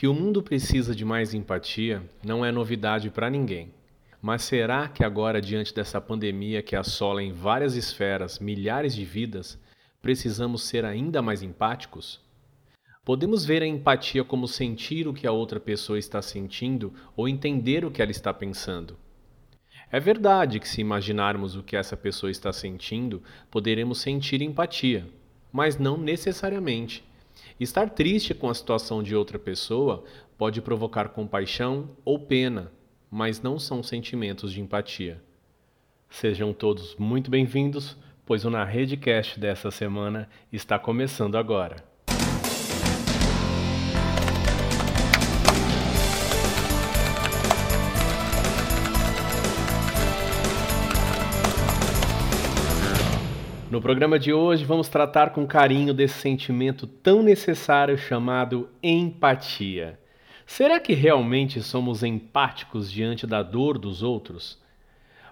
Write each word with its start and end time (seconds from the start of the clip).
Que 0.00 0.08
o 0.08 0.14
mundo 0.14 0.42
precisa 0.42 0.94
de 0.94 1.04
mais 1.04 1.34
empatia 1.34 2.02
não 2.24 2.42
é 2.42 2.50
novidade 2.50 3.10
para 3.10 3.28
ninguém. 3.28 3.70
Mas 4.22 4.44
será 4.44 4.88
que 4.88 5.04
agora, 5.04 5.42
diante 5.42 5.74
dessa 5.74 6.00
pandemia 6.00 6.62
que 6.62 6.74
assola 6.74 7.22
em 7.22 7.32
várias 7.32 7.76
esferas 7.76 8.38
milhares 8.38 8.94
de 8.94 9.04
vidas, 9.04 9.60
precisamos 10.00 10.62
ser 10.62 10.86
ainda 10.86 11.20
mais 11.20 11.42
empáticos? 11.42 12.18
Podemos 13.04 13.44
ver 13.44 13.62
a 13.62 13.66
empatia 13.66 14.24
como 14.24 14.48
sentir 14.48 15.06
o 15.06 15.12
que 15.12 15.26
a 15.26 15.32
outra 15.32 15.60
pessoa 15.60 15.98
está 15.98 16.22
sentindo 16.22 16.94
ou 17.14 17.28
entender 17.28 17.84
o 17.84 17.90
que 17.90 18.00
ela 18.00 18.10
está 18.10 18.32
pensando. 18.32 18.96
É 19.92 20.00
verdade 20.00 20.58
que, 20.60 20.66
se 20.66 20.80
imaginarmos 20.80 21.56
o 21.56 21.62
que 21.62 21.76
essa 21.76 21.94
pessoa 21.94 22.30
está 22.30 22.54
sentindo, 22.54 23.22
poderemos 23.50 24.00
sentir 24.00 24.40
empatia, 24.40 25.06
mas 25.52 25.76
não 25.76 25.98
necessariamente. 25.98 27.04
Estar 27.58 27.90
triste 27.90 28.34
com 28.34 28.48
a 28.48 28.54
situação 28.54 29.02
de 29.02 29.14
outra 29.14 29.38
pessoa 29.38 30.04
pode 30.38 30.60
provocar 30.62 31.10
compaixão 31.10 31.90
ou 32.04 32.18
pena, 32.18 32.72
mas 33.10 33.42
não 33.42 33.58
são 33.58 33.82
sentimentos 33.82 34.52
de 34.52 34.60
empatia. 34.60 35.22
Sejam 36.08 36.52
todos 36.52 36.96
muito 36.96 37.30
bem-vindos, 37.30 37.96
pois 38.24 38.44
o 38.44 38.50
Na 38.50 38.64
Rede 38.64 38.96
Cast 38.96 39.38
dessa 39.38 39.70
semana 39.70 40.28
está 40.52 40.78
começando 40.78 41.36
agora. 41.36 41.89
No 53.70 53.80
programa 53.80 54.18
de 54.18 54.32
hoje, 54.32 54.64
vamos 54.64 54.88
tratar 54.88 55.30
com 55.30 55.46
carinho 55.46 55.94
desse 55.94 56.18
sentimento 56.18 56.88
tão 56.88 57.22
necessário 57.22 57.96
chamado 57.96 58.68
empatia. 58.82 59.96
Será 60.44 60.80
que 60.80 60.92
realmente 60.92 61.62
somos 61.62 62.02
empáticos 62.02 62.90
diante 62.90 63.28
da 63.28 63.44
dor 63.44 63.78
dos 63.78 64.02
outros? 64.02 64.58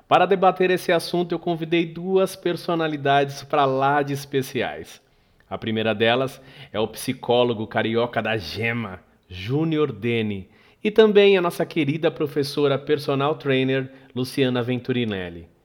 Para 0.06 0.24
debater 0.24 0.70
esse 0.70 0.92
assunto, 0.92 1.32
eu 1.32 1.38
convidei 1.40 1.84
duas 1.84 2.36
personalidades 2.36 3.42
para 3.42 3.64
lá 3.64 4.04
de 4.04 4.12
especiais. 4.12 5.02
A 5.50 5.58
primeira 5.58 5.92
delas 5.92 6.40
é 6.72 6.78
o 6.78 6.86
psicólogo 6.86 7.66
carioca 7.66 8.22
da 8.22 8.36
Gema, 8.36 9.00
Júnior 9.28 9.90
Dene, 9.90 10.48
e 10.82 10.92
também 10.92 11.36
a 11.36 11.42
nossa 11.42 11.66
querida 11.66 12.08
professora 12.08 12.78
personal 12.78 13.34
trainer, 13.34 13.90
Luciana 14.14 14.62
Venturinelli. 14.62 15.57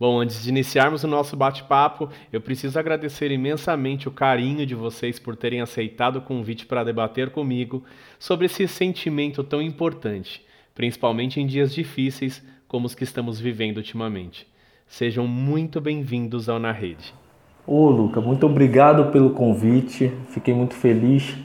Bom, 0.00 0.20
antes 0.20 0.42
de 0.42 0.48
iniciarmos 0.48 1.04
o 1.04 1.08
nosso 1.08 1.36
bate-papo, 1.36 2.08
eu 2.32 2.40
preciso 2.40 2.78
agradecer 2.78 3.30
imensamente 3.30 4.08
o 4.08 4.12
carinho 4.12 4.66
de 4.66 4.74
vocês 4.74 5.18
por 5.18 5.36
terem 5.36 5.60
aceitado 5.60 6.16
o 6.16 6.22
convite 6.22 6.66
para 6.66 6.82
debater 6.82 7.30
comigo 7.30 7.84
sobre 8.18 8.46
esse 8.46 8.66
sentimento 8.66 9.44
tão 9.44 9.62
importante, 9.62 10.44
principalmente 10.74 11.40
em 11.40 11.46
dias 11.46 11.72
difíceis 11.72 12.42
como 12.66 12.86
os 12.86 12.94
que 12.94 13.04
estamos 13.04 13.38
vivendo 13.38 13.76
ultimamente. 13.76 14.46
Sejam 14.86 15.26
muito 15.26 15.80
bem-vindos 15.80 16.48
ao 16.48 16.58
Na 16.58 16.72
Rede. 16.72 17.14
Ô, 17.66 17.88
Luca, 17.88 18.20
muito 18.20 18.44
obrigado 18.44 19.12
pelo 19.12 19.30
convite. 19.30 20.12
Fiquei 20.28 20.52
muito 20.52 20.74
feliz 20.74 21.36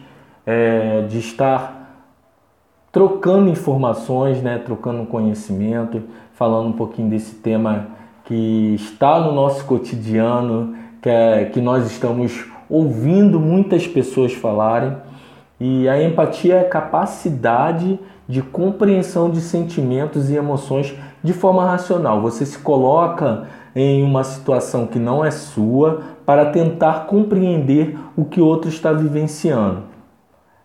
é, 0.45 1.01
de 1.03 1.19
estar 1.19 1.77
trocando 2.91 3.49
informações, 3.49 4.41
né, 4.41 4.57
trocando 4.57 5.05
conhecimento, 5.05 6.01
falando 6.33 6.69
um 6.69 6.73
pouquinho 6.73 7.09
desse 7.09 7.35
tema 7.35 7.96
que 8.27 8.75
está 8.75 9.21
no 9.21 9.31
nosso 9.31 9.63
cotidiano, 9.63 10.75
que, 11.01 11.09
é, 11.09 11.45
que 11.45 11.61
nós 11.61 11.89
estamos 11.89 12.45
ouvindo 12.69 13.39
muitas 13.39 13.87
pessoas 13.87 14.33
falarem. 14.33 14.97
E 15.57 15.87
a 15.87 16.03
empatia 16.03 16.55
é 16.55 16.59
a 16.59 16.69
capacidade 16.69 17.97
de 18.27 18.41
compreensão 18.41 19.31
de 19.31 19.39
sentimentos 19.39 20.29
e 20.29 20.35
emoções 20.35 20.93
de 21.23 21.31
forma 21.31 21.65
racional. 21.65 22.21
Você 22.21 22.45
se 22.45 22.59
coloca 22.59 23.47
em 23.73 24.03
uma 24.03 24.25
situação 24.25 24.85
que 24.85 24.99
não 24.99 25.23
é 25.23 25.31
sua 25.31 26.01
para 26.25 26.47
tentar 26.47 27.05
compreender 27.05 27.97
o 28.17 28.25
que 28.25 28.41
outro 28.41 28.69
está 28.69 28.91
vivenciando. 28.91 29.83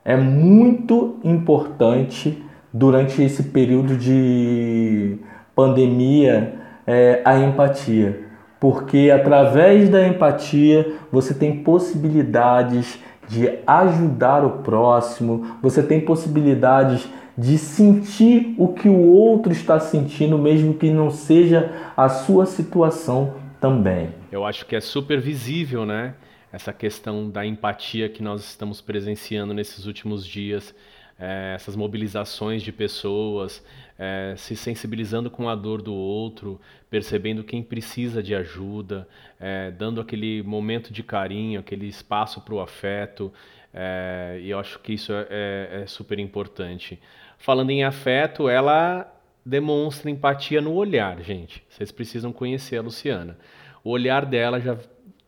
É 0.05 0.17
muito 0.17 1.21
importante 1.23 2.43
durante 2.73 3.23
esse 3.23 3.45
período 3.45 3.97
de 3.97 5.17
pandemia 5.55 6.62
é, 6.87 7.23
a 7.25 7.39
empatia, 7.39 8.25
porque 8.61 9.11
através 9.11 9.89
da 9.89 10.07
empatia 10.07 10.95
você 11.11 11.35
tem 11.35 11.63
possibilidades 11.63 12.99
de 13.29 13.59
ajudar 13.67 14.45
o 14.45 14.63
próximo, 14.63 15.57
você 15.63 15.83
tem 15.83 16.01
possibilidades 16.01 17.09
de 17.37 17.57
sentir 17.57 18.55
o 18.59 18.69
que 18.69 18.89
o 18.89 19.01
outro 19.01 19.53
está 19.53 19.81
sentindo, 19.81 20.37
mesmo 20.39 20.75
que 20.75 20.91
não 20.91 21.11
seja 21.11 21.73
a 21.97 22.09
sua 22.09 22.45
situação 22.45 23.35
também. 23.61 24.11
Eu 24.31 24.45
acho 24.45 24.67
que 24.67 24.77
é 24.77 24.81
super 24.81 25.21
visível, 25.21 25.87
né? 25.87 26.15
Essa 26.53 26.73
questão 26.73 27.31
da 27.31 27.47
empatia 27.47 28.09
que 28.09 28.23
nós 28.23 28.43
estamos 28.45 28.83
presenciando 28.83 29.55
nesses 29.55 29.87
últimos 29.87 30.27
dias 30.27 30.75
é, 31.19 31.53
essas 31.55 31.77
mobilizações 31.77 32.63
de 32.63 32.73
pessoas, 32.73 33.65
é, 34.03 34.35
se 34.37 34.57
sensibilizando 34.57 35.31
com 35.31 35.49
a 35.49 35.55
dor 35.55 35.81
do 35.81 35.95
outro, 35.95 36.61
percebendo 36.91 37.45
quem 37.45 37.63
precisa 37.63 38.21
de 38.21 38.35
ajuda, 38.35 39.07
é, 39.39 39.71
dando 39.71 40.01
aquele 40.01 40.43
momento 40.43 40.93
de 40.93 41.05
carinho, 41.05 41.61
aquele 41.61 41.87
espaço 41.87 42.41
para 42.41 42.53
o 42.53 42.61
afeto. 42.61 43.33
É, 43.73 44.41
e 44.43 44.51
eu 44.51 44.59
acho 44.59 44.81
que 44.81 44.95
isso 44.95 45.13
é, 45.13 45.27
é, 45.31 45.83
é, 45.83 45.87
super 45.87 46.19
importante. 46.19 46.99
Falando 47.39 47.71
em 47.71 47.85
afeto, 47.85 48.49
ela 48.49 49.09
demonstra 49.47 50.11
empatia 50.11 50.61
no 50.61 50.75
olhar, 50.75 51.21
gente. 51.23 51.63
Vocês 51.69 51.93
precisam 51.93 52.33
conhecer 52.33 52.79
a 52.79 52.83
Luciana. 52.83 53.39
O 53.85 53.91
olhar 53.91 54.27
dela 54.27 54.61
já 54.61 54.77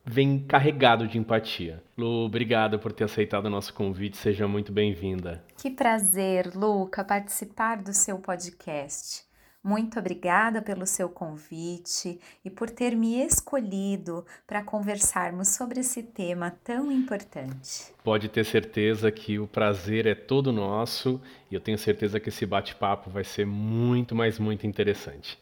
vem 0.05 0.39
carregado 0.39 1.07
de 1.09 1.19
empatia. 1.19 1.83
Lu, 1.97 2.27
obrigado 2.27 2.79
por 2.79 2.93
ter 2.93 3.05
aceitado 3.05 3.47
o 3.47 3.51
nosso 3.51 3.73
convite, 3.73 4.17
seja 4.17 4.47
muito 4.47 4.73
bem-vinda. 4.73 5.43
Que 5.57 5.71
prazer, 5.71 6.55
Luca, 6.55 7.03
participar 7.03 7.83
do 7.83 7.93
seu 7.93 8.19
podcast. 8.19 9.25
Muito 9.63 9.99
obrigada 9.99 10.61
pelo 10.61 10.85
seu 10.85 11.09
convite 11.09 12.21
e 12.45 12.51
por 12.51 12.69
ter 12.69 12.95
me 12.95 13.25
escolhido 13.25 14.27
para 14.47 14.63
conversarmos 14.63 15.49
sobre 15.49 15.81
esse 15.81 16.03
tema 16.03 16.51
tão 16.63 16.93
importante. 16.93 17.95
Pode 18.05 18.29
ter 18.29 18.45
certeza 18.45 19.11
que 19.11 19.39
o 19.39 19.47
prazer 19.47 20.07
é 20.07 20.15
todo 20.15 20.53
nosso 20.53 21.19
e 21.51 21.55
eu 21.55 21.63
tenho 21.63 21.79
certeza 21.79 22.21
que 22.21 22.29
esse 22.29 22.45
bate-papo 22.45 23.09
vai 23.09 23.25
ser 23.25 23.47
muito, 23.47 24.15
mas 24.15 24.39
muito 24.39 24.67
interessante. 24.67 25.39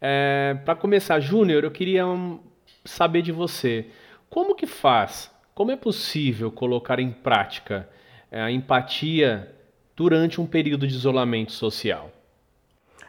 É, 0.00 0.54
para 0.64 0.74
começar, 0.74 1.20
Júnior, 1.20 1.62
eu 1.62 1.70
queria 1.70 2.06
um, 2.06 2.40
saber 2.84 3.22
de 3.22 3.32
você. 3.32 3.86
Como 4.28 4.54
que 4.54 4.66
faz? 4.66 5.30
Como 5.54 5.70
é 5.70 5.76
possível 5.76 6.50
colocar 6.50 6.98
em 6.98 7.10
prática 7.10 7.88
eh, 8.30 8.40
a 8.40 8.50
empatia 8.50 9.54
durante 9.96 10.40
um 10.40 10.46
período 10.46 10.86
de 10.86 10.94
isolamento 10.94 11.52
social? 11.52 12.10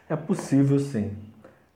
É 0.09 0.15
possível 0.15 0.77
sim. 0.79 1.15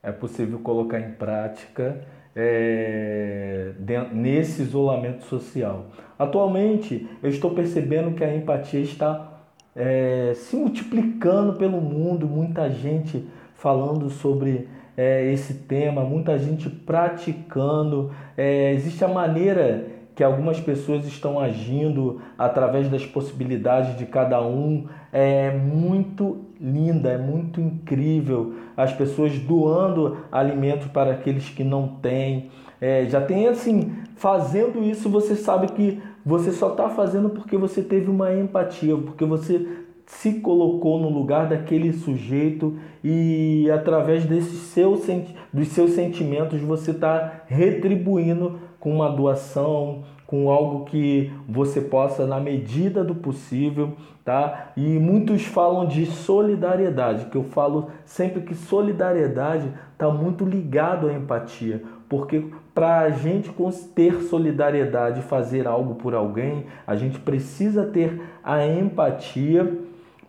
É 0.02 0.12
possível 0.12 0.58
colocar 0.58 1.00
em 1.00 1.12
prática 1.12 2.04
é, 2.36 3.72
nesse 4.12 4.62
isolamento 4.62 5.24
social. 5.24 5.86
Atualmente, 6.18 7.08
eu 7.22 7.30
estou 7.30 7.52
percebendo 7.52 8.14
que 8.14 8.22
a 8.22 8.36
empatia 8.36 8.80
está 8.80 9.40
é, 9.74 10.32
se 10.34 10.54
multiplicando 10.54 11.54
pelo 11.54 11.80
mundo, 11.80 12.26
muita 12.26 12.70
gente 12.70 13.26
falando 13.54 14.10
sobre 14.10 14.68
é, 14.96 15.30
esse 15.32 15.54
tema, 15.54 16.02
muita 16.02 16.38
gente 16.38 16.68
praticando. 16.70 18.10
É, 18.36 18.72
existe 18.72 19.04
a 19.04 19.08
maneira 19.08 19.86
que 20.14 20.24
algumas 20.24 20.58
pessoas 20.58 21.06
estão 21.06 21.38
agindo 21.38 22.22
através 22.38 22.88
das 22.88 23.04
possibilidades 23.04 23.98
de 23.98 24.06
cada 24.06 24.40
um. 24.42 24.86
É 25.12 25.50
muito 25.50 26.46
linda, 26.58 27.10
é 27.10 27.18
muito 27.18 27.60
incrível. 27.60 28.54
As 28.74 28.92
pessoas 28.92 29.38
doando 29.38 30.16
alimentos 30.32 30.86
para 30.86 31.12
aqueles 31.12 31.50
que 31.50 31.62
não 31.62 31.88
têm. 31.88 32.50
É, 32.80 33.04
já 33.06 33.20
tem 33.20 33.46
assim, 33.46 33.94
fazendo 34.16 34.82
isso, 34.82 35.08
você 35.10 35.36
sabe 35.36 35.68
que 35.68 36.00
você 36.24 36.50
só 36.50 36.70
está 36.70 36.88
fazendo 36.88 37.30
porque 37.30 37.56
você 37.56 37.82
teve 37.82 38.10
uma 38.10 38.34
empatia, 38.34 38.96
porque 38.96 39.24
você 39.24 39.85
se 40.06 40.34
colocou 40.34 41.00
no 41.00 41.10
lugar 41.10 41.48
daquele 41.48 41.92
sujeito 41.92 42.76
e 43.02 43.68
através 43.72 44.24
desses 44.24 44.60
seus, 44.60 45.04
dos 45.52 45.68
seus 45.68 45.90
sentimentos 45.90 46.60
você 46.60 46.92
está 46.92 47.42
retribuindo 47.46 48.58
com 48.78 48.94
uma 48.94 49.10
doação, 49.10 50.04
com 50.24 50.48
algo 50.48 50.84
que 50.84 51.32
você 51.48 51.80
possa, 51.80 52.24
na 52.24 52.38
medida 52.38 53.02
do 53.02 53.16
possível, 53.16 53.94
tá? 54.24 54.72
E 54.76 54.98
muitos 54.98 55.44
falam 55.44 55.86
de 55.86 56.06
solidariedade, 56.06 57.26
que 57.26 57.36
eu 57.36 57.44
falo 57.44 57.90
sempre 58.04 58.42
que 58.42 58.54
solidariedade 58.54 59.72
está 59.92 60.08
muito 60.08 60.44
ligado 60.44 61.08
à 61.08 61.12
empatia, 61.12 61.82
porque 62.08 62.44
para 62.74 63.00
a 63.00 63.10
gente 63.10 63.50
ter 63.94 64.22
solidariedade 64.22 65.22
fazer 65.22 65.66
algo 65.66 65.94
por 65.94 66.14
alguém, 66.14 66.66
a 66.86 66.94
gente 66.94 67.18
precisa 67.18 67.84
ter 67.84 68.20
a 68.44 68.66
empatia 68.66 69.85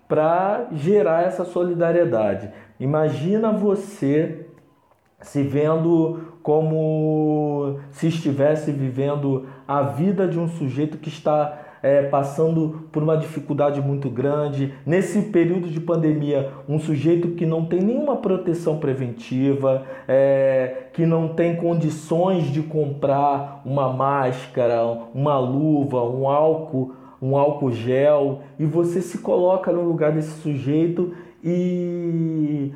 para 0.08 0.68
gerar 0.72 1.24
essa 1.24 1.44
solidariedade. 1.44 2.50
Imagina 2.80 3.52
você 3.52 4.48
se 5.22 5.44
vendo 5.44 6.38
como 6.44 7.80
se 7.92 8.08
estivesse 8.08 8.72
vivendo 8.72 9.48
a 9.68 9.82
vida 9.82 10.28
de 10.28 10.40
um 10.40 10.48
sujeito 10.48 10.98
que 10.98 11.10
está 11.10 11.66
é, 11.82 12.04
passando 12.04 12.88
por 12.92 13.04
uma 13.04 13.18
dificuldade 13.18 13.82
muito 13.82 14.10
grande. 14.10 14.74
Nesse 14.86 15.24
período 15.24 15.68
de 15.70 15.80
pandemia, 15.80 16.52
um 16.68 16.80
sujeito 16.80 17.30
que 17.30 17.46
não 17.46 17.66
tem 17.66 17.82
nenhuma 17.82 18.18
proteção 18.18 18.78
preventiva, 18.78 19.84
é, 20.08 20.88
que 20.94 21.06
não 21.06 21.30
tem 21.30 21.56
condições 21.56 22.46
de 22.46 22.62
comprar 22.62 23.62
uma 23.66 23.92
máscara, 23.92 24.82
uma 25.14 25.38
luva, 25.40 26.04
um 26.04 26.28
álcool, 26.28 26.94
um 27.22 27.36
álcool 27.36 27.72
gel, 27.72 28.42
e 28.60 28.66
você 28.66 29.02
se 29.02 29.20
coloca 29.20 29.72
no 29.72 29.82
lugar 29.82 30.12
desse 30.12 30.42
sujeito 30.42 31.14
e 31.44 32.72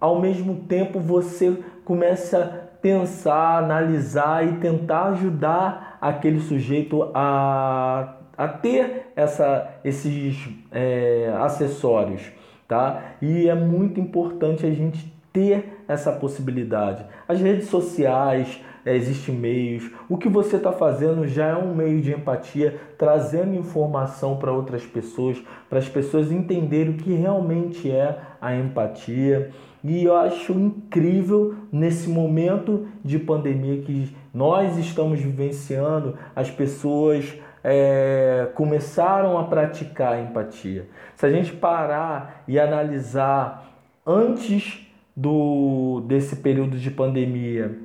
ao 0.00 0.20
mesmo 0.20 0.56
tempo 0.68 0.98
você 1.00 1.56
começa 1.84 2.38
a 2.38 2.62
pensar, 2.82 3.58
analisar 3.58 4.46
e 4.46 4.58
tentar 4.58 5.10
ajudar 5.10 5.98
aquele 6.00 6.40
sujeito 6.40 7.10
a, 7.14 8.16
a 8.36 8.48
ter 8.48 9.12
essa, 9.14 9.68
esses 9.84 10.48
é, 10.72 11.32
acessórios, 11.40 12.22
tá? 12.66 13.14
E 13.22 13.48
é 13.48 13.54
muito 13.54 14.00
importante 14.00 14.66
a 14.66 14.70
gente 14.70 15.12
ter 15.32 15.84
essa 15.86 16.12
possibilidade. 16.12 17.04
As 17.28 17.40
redes 17.40 17.68
sociais, 17.68 18.60
é, 18.84 18.96
existem 18.96 19.34
meios. 19.34 19.90
O 20.08 20.16
que 20.16 20.28
você 20.28 20.56
está 20.56 20.72
fazendo 20.72 21.26
já 21.26 21.48
é 21.48 21.56
um 21.56 21.74
meio 21.74 22.00
de 22.00 22.12
empatia, 22.12 22.78
trazendo 22.98 23.54
informação 23.54 24.36
para 24.36 24.52
outras 24.52 24.84
pessoas, 24.84 25.42
para 25.68 25.78
as 25.78 25.88
pessoas 25.88 26.30
entenderem 26.30 26.94
o 26.94 26.96
que 26.96 27.12
realmente 27.12 27.90
é 27.90 28.18
a 28.40 28.54
empatia. 28.54 29.50
E 29.84 30.04
eu 30.04 30.16
acho 30.16 30.52
incrível 30.52 31.54
nesse 31.70 32.08
momento 32.08 32.86
de 33.04 33.18
pandemia 33.18 33.82
que 33.82 34.14
nós 34.32 34.76
estamos 34.78 35.20
vivenciando, 35.20 36.16
as 36.34 36.50
pessoas 36.50 37.34
é, 37.64 38.48
começaram 38.54 39.38
a 39.38 39.44
praticar 39.44 40.14
a 40.14 40.20
empatia. 40.20 40.86
Se 41.14 41.26
a 41.26 41.30
gente 41.30 41.52
parar 41.52 42.44
e 42.48 42.58
analisar 42.58 43.70
antes 44.06 44.86
do, 45.16 46.02
desse 46.06 46.36
período 46.36 46.78
de 46.78 46.90
pandemia 46.90 47.78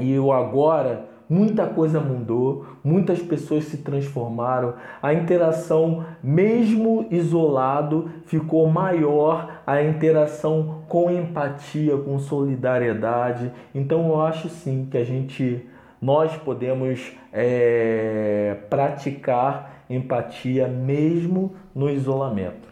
e 0.00 0.18
o 0.18 0.32
agora, 0.32 1.08
muita 1.28 1.64
coisa 1.66 2.00
mudou, 2.00 2.66
muitas 2.82 3.20
pessoas 3.20 3.64
se 3.64 3.78
transformaram, 3.78 4.74
a 5.00 5.14
interação, 5.14 6.04
mesmo 6.20 7.06
isolado, 7.10 8.10
ficou 8.26 8.68
maior, 8.68 9.62
a 9.64 9.80
interação 9.80 10.82
com 10.88 11.08
empatia, 11.10 11.96
com 11.96 12.18
solidariedade. 12.18 13.52
Então 13.72 14.08
eu 14.08 14.20
acho 14.20 14.48
sim 14.48 14.88
que 14.90 14.98
a 14.98 15.04
gente, 15.04 15.64
nós 16.02 16.36
podemos 16.36 17.12
é, 17.32 18.56
praticar 18.68 19.84
empatia 19.88 20.66
mesmo 20.66 21.54
no 21.74 21.88
isolamento. 21.88 22.68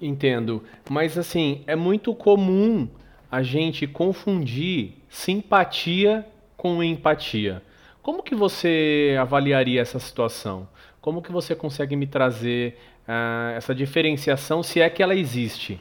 Entendo, 0.00 0.62
mas 0.88 1.18
assim, 1.18 1.62
é 1.66 1.76
muito 1.76 2.14
comum 2.14 2.88
a 3.30 3.42
gente 3.42 3.86
confundir 3.86 4.94
simpatia 5.08 6.26
com 6.60 6.84
empatia. 6.84 7.62
Como 8.02 8.22
que 8.22 8.34
você 8.34 9.16
avaliaria 9.18 9.80
essa 9.80 9.98
situação? 9.98 10.68
Como 11.00 11.22
que 11.22 11.32
você 11.32 11.54
consegue 11.54 11.96
me 11.96 12.06
trazer 12.06 12.76
uh, 13.08 13.56
essa 13.56 13.74
diferenciação, 13.74 14.62
se 14.62 14.78
é 14.78 14.90
que 14.90 15.02
ela 15.02 15.14
existe? 15.14 15.80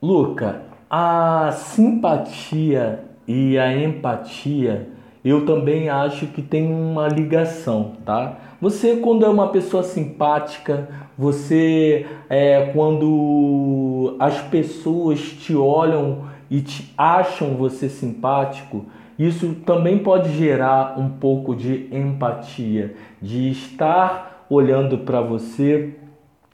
Luca, 0.00 0.62
a 0.88 1.50
simpatia 1.50 3.06
e 3.26 3.58
a 3.58 3.76
empatia, 3.76 4.88
eu 5.24 5.44
também 5.44 5.88
acho 5.88 6.28
que 6.28 6.42
tem 6.42 6.72
uma 6.72 7.08
ligação, 7.08 7.96
tá? 8.04 8.38
Você 8.60 8.98
quando 8.98 9.26
é 9.26 9.28
uma 9.28 9.48
pessoa 9.48 9.82
simpática, 9.82 10.88
você 11.18 12.06
é 12.30 12.70
quando 12.72 14.16
as 14.20 14.40
pessoas 14.42 15.18
te 15.20 15.56
olham 15.56 16.28
e 16.48 16.60
te 16.60 16.94
acham 16.96 17.56
você 17.56 17.88
simpático, 17.88 18.86
isso 19.18 19.54
também 19.66 19.98
pode 19.98 20.36
gerar 20.36 20.98
um 20.98 21.08
pouco 21.08 21.54
de 21.54 21.88
empatia, 21.90 22.94
de 23.20 23.50
estar 23.50 24.46
olhando 24.48 24.98
para 24.98 25.20
você, 25.20 25.94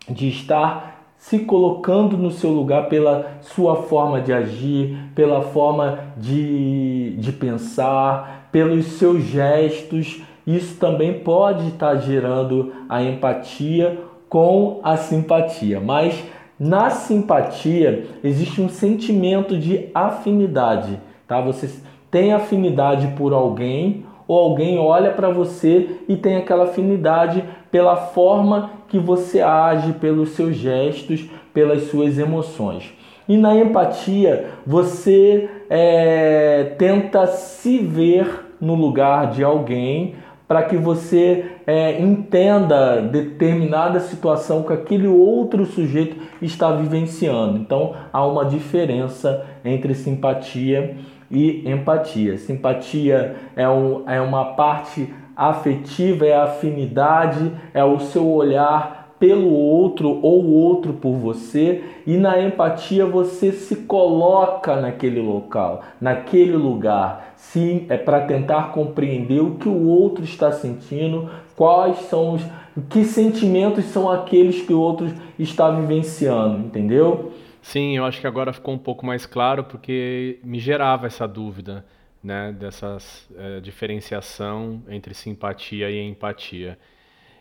de 0.08 0.28
estar 0.28 0.92
se 1.16 1.40
colocando 1.40 2.16
no 2.16 2.32
seu 2.32 2.50
lugar 2.50 2.88
pela 2.88 3.38
sua 3.40 3.76
forma 3.84 4.20
de 4.20 4.32
agir, 4.32 4.96
pela 5.14 5.40
forma 5.40 6.00
de, 6.16 7.14
de 7.16 7.32
pensar, 7.32 8.48
pelos 8.50 8.86
seus 8.86 9.22
gestos. 9.22 10.20
Isso 10.44 10.76
também 10.80 11.20
pode 11.20 11.68
estar 11.68 11.94
gerando 11.96 12.72
a 12.88 13.02
empatia 13.02 14.00
com 14.28 14.80
a 14.82 14.96
simpatia. 14.96 15.80
Mas 15.80 16.24
na 16.58 16.90
simpatia 16.90 18.06
existe 18.24 18.60
um 18.60 18.68
sentimento 18.68 19.56
de 19.56 19.90
afinidade, 19.94 20.98
tá? 21.28 21.40
Você 21.40 21.68
tem 22.12 22.34
afinidade 22.34 23.08
por 23.16 23.32
alguém 23.32 24.04
ou 24.28 24.38
alguém 24.38 24.78
olha 24.78 25.10
para 25.10 25.30
você 25.30 25.96
e 26.06 26.14
tem 26.14 26.36
aquela 26.36 26.64
afinidade 26.64 27.42
pela 27.70 27.96
forma 27.96 28.70
que 28.86 28.98
você 28.98 29.40
age, 29.40 29.94
pelos 29.94 30.30
seus 30.30 30.54
gestos, 30.54 31.24
pelas 31.54 31.84
suas 31.84 32.18
emoções. 32.18 32.92
E 33.26 33.36
na 33.38 33.56
empatia, 33.56 34.50
você 34.66 35.48
é, 35.70 36.74
tenta 36.76 37.26
se 37.26 37.78
ver 37.78 38.46
no 38.60 38.74
lugar 38.74 39.30
de 39.30 39.42
alguém 39.42 40.14
para 40.46 40.64
que 40.64 40.76
você 40.76 41.46
é, 41.66 41.98
entenda 41.98 43.00
determinada 43.00 44.00
situação 44.00 44.64
que 44.64 44.72
aquele 44.74 45.06
outro 45.08 45.64
sujeito 45.64 46.14
está 46.42 46.70
vivenciando. 46.72 47.56
Então 47.56 47.94
há 48.12 48.26
uma 48.26 48.44
diferença 48.44 49.46
entre 49.64 49.94
simpatia 49.94 50.94
e 50.94 51.11
empatia. 51.32 52.36
Simpatia 52.36 53.36
é, 53.56 53.68
um, 53.68 54.08
é 54.08 54.20
uma 54.20 54.54
parte 54.54 55.12
afetiva, 55.36 56.26
é 56.26 56.36
afinidade, 56.36 57.52
é 57.72 57.82
o 57.82 57.98
seu 57.98 58.28
olhar 58.28 59.02
pelo 59.18 59.52
outro 59.52 60.18
ou 60.20 60.42
o 60.42 60.52
outro 60.52 60.94
por 60.94 61.14
você, 61.14 61.84
e 62.04 62.16
na 62.16 62.42
empatia 62.42 63.06
você 63.06 63.52
se 63.52 63.76
coloca 63.76 64.74
naquele 64.74 65.20
local, 65.20 65.82
naquele 66.00 66.56
lugar, 66.56 67.32
sim, 67.36 67.86
é 67.88 67.96
para 67.96 68.22
tentar 68.22 68.72
compreender 68.72 69.40
o 69.40 69.54
que 69.54 69.68
o 69.68 69.86
outro 69.86 70.24
está 70.24 70.50
sentindo, 70.50 71.30
quais 71.56 71.98
são 72.08 72.34
os 72.34 72.42
que 72.88 73.04
sentimentos 73.04 73.84
são 73.84 74.10
aqueles 74.10 74.60
que 74.62 74.72
o 74.72 74.80
outro 74.80 75.08
está 75.38 75.70
vivenciando, 75.70 76.58
entendeu? 76.58 77.30
Sim, 77.62 77.96
eu 77.96 78.04
acho 78.04 78.20
que 78.20 78.26
agora 78.26 78.52
ficou 78.52 78.74
um 78.74 78.78
pouco 78.78 79.06
mais 79.06 79.24
claro 79.24 79.64
porque 79.64 80.38
me 80.44 80.58
gerava 80.58 81.06
essa 81.06 81.26
dúvida, 81.26 81.86
né, 82.22 82.52
dessa 82.52 82.98
é, 83.36 83.60
diferenciação 83.60 84.82
entre 84.88 85.14
simpatia 85.14 85.90
e 85.90 85.98
empatia. 86.00 86.78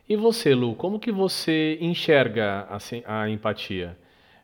E 0.07 0.15
você, 0.15 0.55
Lu, 0.55 0.75
como 0.75 0.99
que 0.99 1.11
você 1.11 1.77
enxerga 1.81 2.67
a, 2.69 3.21
a 3.23 3.29
empatia? 3.29 3.97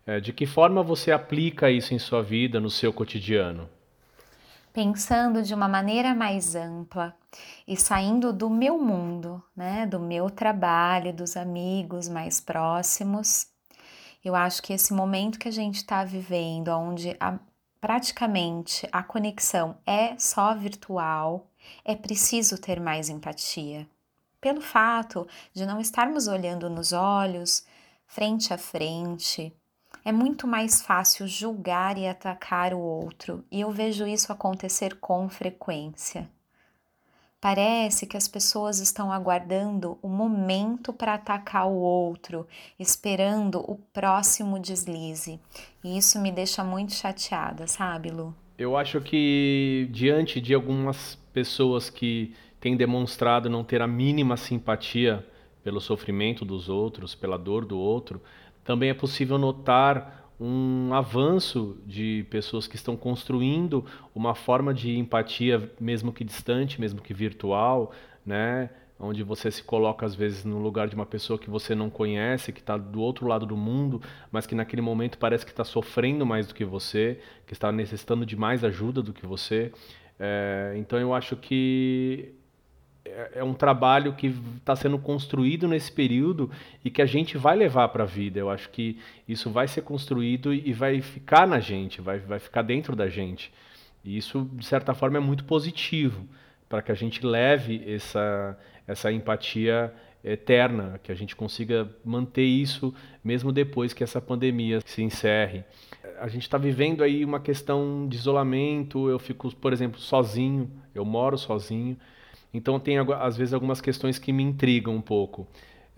É, 0.06 0.20
de 0.20 0.34
que 0.34 0.46
forma 0.46 0.84
você 0.84 1.12
aplica 1.12 1.70
isso 1.72 1.94
em 1.94 2.00
sua 2.00 2.24
vida, 2.24 2.60
no 2.60 2.70
seu 2.72 2.94
cotidiano? 2.94 3.70
Pensando 4.74 5.42
de 5.44 5.54
uma 5.54 5.68
maneira 5.68 6.14
mais 6.16 6.56
ampla 6.56 7.16
e 7.68 7.76
saindo 7.76 8.32
do 8.32 8.50
meu 8.50 8.78
mundo, 8.78 9.44
né, 9.56 9.86
do 9.88 10.00
meu 10.00 10.30
trabalho, 10.30 11.14
dos 11.14 11.36
amigos 11.36 12.08
mais 12.08 12.40
próximos, 12.40 13.48
eu 14.28 14.36
acho 14.36 14.62
que 14.62 14.74
esse 14.74 14.94
momento 14.94 15.40
que 15.40 15.48
a 15.48 15.52
gente 15.52 15.78
está 15.78 16.04
vivendo, 16.04 16.70
onde 16.70 17.16
a, 17.20 17.40
praticamente 17.82 18.88
a 18.92 19.02
conexão 19.02 19.78
é 19.86 20.18
só 20.18 20.56
virtual, 20.56 21.48
é 21.84 21.96
preciso 21.96 22.58
ter 22.58 22.80
mais 22.80 23.10
empatia 23.10 23.88
pelo 24.40 24.62
fato 24.62 25.28
de 25.54 25.66
não 25.66 25.80
estarmos 25.80 26.28
olhando 26.28 26.70
nos 26.70 26.94
olhos, 26.94 27.66
frente 28.06 28.54
a 28.54 28.58
frente, 28.58 29.54
é 30.06 30.12
muito 30.12 30.48
mais 30.48 30.82
fácil 30.82 31.28
julgar 31.28 31.98
e 31.98 32.08
atacar 32.08 32.74
o 32.74 32.80
outro, 32.80 33.44
e 33.52 33.62
eu 33.62 33.72
vejo 33.72 34.08
isso 34.08 34.32
acontecer 34.32 35.00
com 35.00 35.28
frequência. 35.28 36.30
Parece 37.40 38.08
que 38.08 38.18
as 38.18 38.28
pessoas 38.28 38.80
estão 38.80 39.12
aguardando 39.12 40.00
o 40.02 40.10
momento 40.10 40.92
para 40.92 41.14
atacar 41.14 41.68
o 41.68 41.76
outro, 41.76 42.48
esperando 42.80 43.60
o 43.60 43.76
próximo 43.94 44.60
deslize. 44.60 45.40
E 45.84 45.98
isso 45.98 46.20
me 46.20 46.32
deixa 46.32 46.64
muito 46.64 46.94
chateada, 46.94 47.68
sabe, 47.68 48.10
Lu? 48.10 48.34
Eu 48.58 48.76
acho 48.76 49.00
que 49.02 49.88
diante 49.92 50.42
de 50.42 50.56
algumas 50.56 51.16
pessoas 51.32 51.92
que 51.92 52.34
tem 52.60 52.76
demonstrado 52.76 53.50
não 53.50 53.64
ter 53.64 53.84
a 53.84 53.88
mínima 53.88 54.36
simpatia 54.36 55.24
pelo 55.64 55.80
sofrimento 55.80 56.44
dos 56.44 56.70
outros, 56.70 57.14
pela 57.14 57.38
dor 57.38 57.66
do 57.66 57.78
outro, 57.78 58.20
também 58.64 58.90
é 58.90 58.94
possível 58.96 59.38
notar 59.38 60.27
um 60.40 60.94
avanço 60.94 61.78
de 61.86 62.26
pessoas 62.30 62.68
que 62.68 62.76
estão 62.76 62.96
construindo 62.96 63.86
uma 64.14 64.36
forma 64.36 64.74
de 64.74 64.98
empatia, 64.98 65.72
mesmo 65.80 66.14
que 66.14 66.24
distante, 66.24 66.80
mesmo 66.80 67.02
que 67.02 67.14
virtual, 67.14 67.92
né? 68.26 68.70
onde 69.00 69.24
você 69.24 69.52
se 69.52 69.64
coloca 69.64 70.06
às 70.06 70.16
vezes 70.16 70.44
no 70.44 70.58
lugar 70.60 70.88
de 70.88 70.96
uma 70.96 71.06
pessoa 71.06 71.38
que 71.38 71.50
você 71.50 71.76
não 71.76 71.90
conhece, 71.90 72.52
que 72.52 72.60
está 72.60 72.78
do 72.78 73.00
outro 73.00 73.28
lado 73.28 73.46
do 73.46 73.56
mundo, 73.56 74.02
mas 74.32 74.48
que 74.48 74.56
naquele 74.56 74.82
momento 74.82 75.18
parece 75.18 75.46
que 75.46 75.52
está 75.52 75.64
sofrendo 75.64 76.26
mais 76.26 76.48
do 76.48 76.56
que 76.56 76.66
você, 76.66 77.20
que 77.46 77.54
está 77.54 77.72
necessitando 77.72 78.26
de 78.26 78.36
mais 78.36 78.64
ajuda 78.64 79.02
do 79.02 79.14
que 79.14 79.26
você. 79.26 79.72
É, 80.20 80.74
então 80.78 81.00
eu 81.00 81.14
acho 81.14 81.36
que 81.36 82.34
é, 83.08 83.32
é 83.36 83.44
um 83.44 83.54
trabalho 83.54 84.14
que 84.14 84.36
está 84.58 84.76
sendo 84.76 84.98
construído 84.98 85.68
nesse 85.68 85.92
período 85.92 86.50
e 86.84 86.90
que 86.90 87.02
a 87.02 87.06
gente 87.06 87.38
vai 87.38 87.56
levar 87.56 87.88
para 87.90 88.04
a 88.04 88.08
vida. 88.08 88.40
Eu 88.40 88.50
acho 88.50 88.70
que 88.70 89.00
isso 89.28 89.50
vai 89.50 89.68
ser 89.68 89.82
construído 89.82 90.54
e 90.54 90.74
vai 90.74 91.02
ficar 91.02 91.48
na 91.48 91.60
gente, 91.60 92.02
vai, 92.02 92.20
vai 92.20 92.40
ficar 92.40 92.62
dentro 92.62 92.96
da 92.96 93.08
gente. 93.08 93.52
E 94.04 94.18
isso, 94.18 94.50
de 94.54 94.66
certa 94.66 94.94
forma, 94.94 95.18
é 95.18 95.22
muito 95.22 95.44
positivo 95.44 96.28
para 96.70 96.82
que 96.82 96.92
a 96.92 96.96
gente 96.96 97.26
leve 97.26 97.84
essa, 97.86 98.58
essa 98.88 99.12
empatia 99.12 99.94
eterna, 100.24 101.00
que 101.02 101.12
a 101.12 101.16
gente 101.16 101.36
consiga 101.36 101.90
manter 102.04 102.44
isso 102.44 102.94
mesmo 103.24 103.52
depois 103.52 103.94
que 103.94 104.04
essa 104.04 104.22
pandemia 104.22 104.82
se 104.86 105.02
encerre. 105.02 105.64
A 106.20 106.28
gente 106.28 106.44
está 106.44 106.58
vivendo 106.58 107.04
aí 107.04 107.24
uma 107.24 107.40
questão 107.40 108.08
de 108.08 108.18
isolamento, 108.18 109.10
eu 109.10 109.20
fico, 109.20 109.54
por 109.56 109.72
exemplo, 109.72 110.00
sozinho, 110.00 110.70
eu 110.94 111.06
moro 111.06 111.38
sozinho, 111.38 111.98
então 112.54 112.80
tem 112.80 112.98
às 112.98 113.38
vezes 113.38 113.54
algumas 113.54 113.82
questões 113.82 114.18
que 114.18 114.32
me 114.32 114.44
intrigam 114.44 114.96
um 114.96 115.02
pouco. 115.02 115.48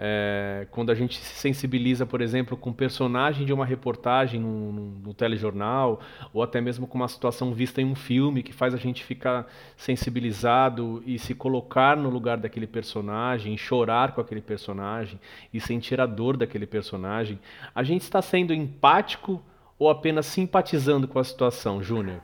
É, 0.01 0.65
quando 0.71 0.91
a 0.91 0.95
gente 0.95 1.17
se 1.17 1.35
sensibiliza, 1.35 2.05
por 2.05 2.21
exemplo, 2.21 2.55
com 2.55 2.69
um 2.69 2.73
personagem 2.73 3.45
de 3.45 3.51
uma 3.51 3.65
reportagem 3.65 4.39
no, 4.39 4.71
no, 4.71 4.81
no, 4.99 5.13
telejornal, 5.13 5.99
ou 6.33 6.41
até 6.41 6.61
mesmo 6.61 6.87
com 6.87 6.97
uma 6.97 7.09
situação 7.09 7.53
vista 7.53 7.81
em 7.81 7.85
um 7.85 7.95
filme 7.95 8.41
que 8.41 8.53
faz 8.53 8.73
a 8.73 8.77
gente 8.77 9.03
ficar 9.03 9.45
sensibilizado 9.75 11.03
e 11.05 11.19
se 11.19 11.35
colocar 11.35 11.97
no 11.97 12.09
lugar 12.09 12.37
daquele 12.37 12.65
personagem, 12.65 13.57
chorar 13.57 14.13
com 14.13 14.21
aquele 14.21 14.39
personagem 14.39 15.19
e 15.53 15.59
sentir 15.59 15.99
a 15.99 16.05
dor 16.05 16.37
daquele 16.37 16.65
personagem, 16.65 17.37
a 17.75 17.83
gente 17.83 18.03
está 18.03 18.21
sendo 18.21 18.53
empático 18.53 19.43
ou 19.77 19.89
apenas 19.89 20.25
simpatizando 20.27 21.09
com 21.09 21.19
a 21.19 21.23
situação, 21.25 21.83
Júnior? 21.83 22.21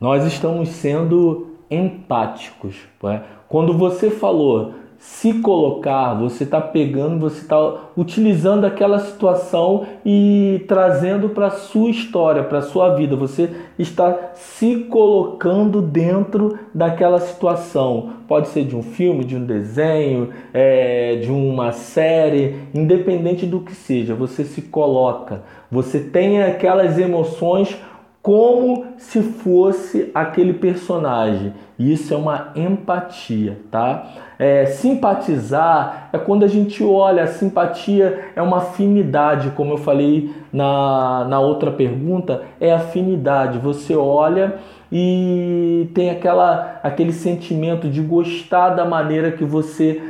Nós 0.00 0.24
estamos 0.24 0.70
sendo 0.70 1.58
empáticos. 1.74 2.76
Né? 3.02 3.22
Quando 3.48 3.76
você 3.76 4.10
falou 4.10 4.74
se 5.02 5.34
colocar, 5.40 6.14
você 6.14 6.44
está 6.44 6.60
pegando, 6.60 7.18
você 7.18 7.40
está 7.40 7.74
utilizando 7.96 8.64
aquela 8.64 9.00
situação 9.00 9.84
e 10.06 10.64
trazendo 10.68 11.30
para 11.30 11.48
a 11.48 11.50
sua 11.50 11.90
história, 11.90 12.44
para 12.44 12.58
a 12.58 12.62
sua 12.62 12.94
vida. 12.94 13.16
Você 13.16 13.50
está 13.76 14.30
se 14.34 14.76
colocando 14.88 15.82
dentro 15.82 16.56
daquela 16.72 17.18
situação. 17.18 18.10
Pode 18.28 18.46
ser 18.50 18.64
de 18.64 18.76
um 18.76 18.82
filme, 18.82 19.24
de 19.24 19.34
um 19.34 19.44
desenho, 19.44 20.28
é, 20.54 21.16
de 21.16 21.32
uma 21.32 21.72
série, 21.72 22.68
independente 22.72 23.44
do 23.44 23.58
que 23.58 23.74
seja, 23.74 24.14
você 24.14 24.44
se 24.44 24.62
coloca. 24.62 25.42
Você 25.68 25.98
tem 25.98 26.44
aquelas 26.44 26.96
emoções 26.96 27.76
como 28.22 28.84
se 28.98 29.20
fosse 29.20 30.10
aquele 30.14 30.52
personagem. 30.52 31.52
Isso 31.76 32.14
é 32.14 32.16
uma 32.16 32.52
empatia, 32.54 33.58
tá? 33.68 34.12
É, 34.38 34.66
simpatizar 34.66 36.08
é 36.12 36.18
quando 36.18 36.44
a 36.44 36.48
gente 36.48 36.84
olha, 36.84 37.24
a 37.24 37.26
simpatia 37.26 38.30
é 38.36 38.40
uma 38.40 38.58
afinidade, 38.58 39.50
como 39.50 39.72
eu 39.72 39.78
falei 39.78 40.32
na, 40.52 41.24
na 41.28 41.40
outra 41.40 41.72
pergunta, 41.72 42.42
é 42.60 42.72
afinidade. 42.72 43.58
Você 43.58 43.96
olha 43.96 44.54
e 44.90 45.90
tem 45.92 46.10
aquela, 46.10 46.78
aquele 46.82 47.12
sentimento 47.12 47.88
de 47.88 48.00
gostar 48.00 48.70
da 48.70 48.84
maneira 48.84 49.32
que 49.32 49.44
você 49.44 50.00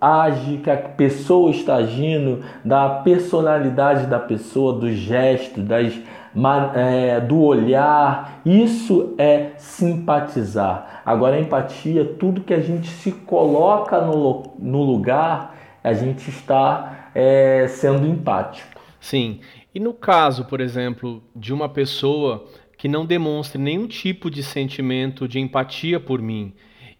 age, 0.00 0.58
que 0.58 0.70
a 0.70 0.76
pessoa 0.76 1.50
está 1.50 1.76
agindo, 1.76 2.42
da 2.64 2.88
personalidade 2.88 4.06
da 4.06 4.18
pessoa, 4.18 4.72
do 4.72 4.90
gesto, 4.92 5.60
das 5.60 5.92
do 7.26 7.40
olhar, 7.40 8.40
isso 8.44 9.14
é 9.16 9.52
simpatizar. 9.56 11.02
Agora, 11.04 11.40
empatia, 11.40 12.04
tudo 12.04 12.42
que 12.42 12.52
a 12.52 12.60
gente 12.60 12.88
se 12.88 13.12
coloca 13.12 14.00
no, 14.00 14.54
no 14.58 14.82
lugar, 14.82 15.56
a 15.82 15.92
gente 15.92 16.28
está 16.28 17.10
é, 17.14 17.66
sendo 17.68 18.06
empático. 18.06 18.80
Sim. 19.00 19.40
E 19.74 19.80
no 19.80 19.94
caso, 19.94 20.44
por 20.44 20.60
exemplo, 20.60 21.22
de 21.34 21.54
uma 21.54 21.68
pessoa 21.68 22.46
que 22.76 22.88
não 22.88 23.06
demonstre 23.06 23.60
nenhum 23.60 23.86
tipo 23.86 24.30
de 24.30 24.42
sentimento 24.42 25.26
de 25.26 25.38
empatia 25.38 25.98
por 25.98 26.20
mim, 26.20 26.52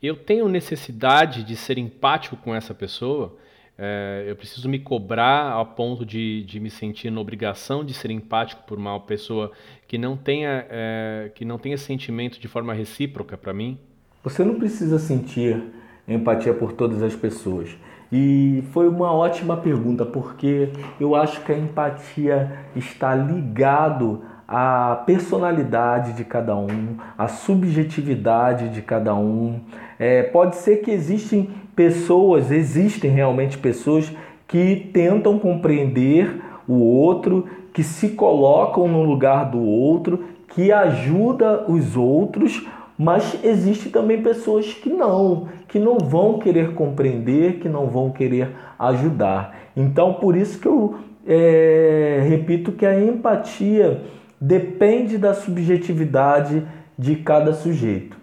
eu 0.03 0.17
tenho 0.17 0.49
necessidade 0.49 1.43
de 1.43 1.57
ser 1.57 1.79
empático 1.79 2.37
com 2.37 2.55
essa 2.55 2.75
pessoa? 2.75 3.37
É, 3.79 4.25
eu 4.27 4.35
preciso 4.35 4.69
me 4.69 4.79
cobrar 4.79 5.53
ao 5.53 5.67
ponto 5.67 6.05
de, 6.05 6.43
de 6.45 6.59
me 6.59 6.71
sentir 6.71 7.11
na 7.11 7.21
obrigação 7.21 7.85
de 7.85 7.93
ser 7.93 8.11
empático 8.11 8.63
por 8.67 8.79
uma 8.79 8.99
pessoa 9.01 9.53
que 9.87 9.99
não 9.99 10.17
tenha, 10.17 10.67
é, 10.71 11.31
que 11.35 11.45
não 11.45 11.59
tenha 11.59 11.77
sentimento 11.77 12.41
de 12.41 12.49
forma 12.49 12.73
recíproca 12.73 13.37
para 13.37 13.53
mim? 13.53 13.79
Você 14.25 14.43
não 14.43 14.55
precisa 14.55 14.99
sentir 14.99 15.63
empatia 16.09 16.55
por 16.55 16.73
todas 16.73 17.03
as 17.03 17.15
pessoas. 17.15 17.77
E 18.11 18.63
foi 18.71 18.89
uma 18.89 19.13
ótima 19.13 19.57
pergunta, 19.57 20.07
porque 20.07 20.69
eu 21.01 21.15
acho 21.15 21.45
que 21.45 21.53
a 21.53 21.59
empatia 21.59 22.67
está 22.75 23.15
ligado 23.15 24.23
à 24.49 25.03
personalidade 25.07 26.13
de 26.13 26.25
cada 26.25 26.57
um, 26.57 26.97
à 27.19 27.29
subjetividade 27.29 28.69
de 28.69 28.83
cada 28.83 29.15
um. 29.15 29.61
É, 29.99 30.23
pode 30.23 30.57
ser 30.57 30.77
que 30.77 30.91
existem 30.91 31.51
pessoas, 31.75 32.51
existem 32.51 33.11
realmente 33.11 33.59
pessoas 33.59 34.13
que 34.47 34.91
tentam 34.93 35.39
compreender 35.39 36.41
o 36.69 36.75
outro, 36.75 37.47
que 37.73 37.83
se 37.83 38.11
colocam 38.11 38.89
no 38.89 39.03
lugar 39.03 39.51
do 39.51 39.61
outro, 39.61 40.25
que 40.49 40.73
ajuda 40.73 41.65
os 41.69 41.97
outros, 41.97 42.67
mas 42.99 43.39
existe 43.45 43.91
também 43.91 44.23
pessoas 44.23 44.73
que 44.73 44.89
não, 44.89 45.49
que 45.69 45.79
não 45.79 45.99
vão 45.99 46.39
querer 46.39 46.73
compreender, 46.73 47.59
que 47.59 47.69
não 47.69 47.87
vão 47.89 48.11
querer 48.11 48.51
ajudar. 48.79 49.55
Então, 49.77 50.15
por 50.15 50.35
isso 50.35 50.59
que 50.59 50.67
eu 50.67 50.95
é, 51.27 52.25
repito 52.27 52.73
que 52.73 52.87
a 52.87 52.99
empatia 52.99 54.01
depende 54.41 55.19
da 55.19 55.35
subjetividade 55.35 56.67
de 56.99 57.17
cada 57.17 57.53
sujeito. 57.53 58.17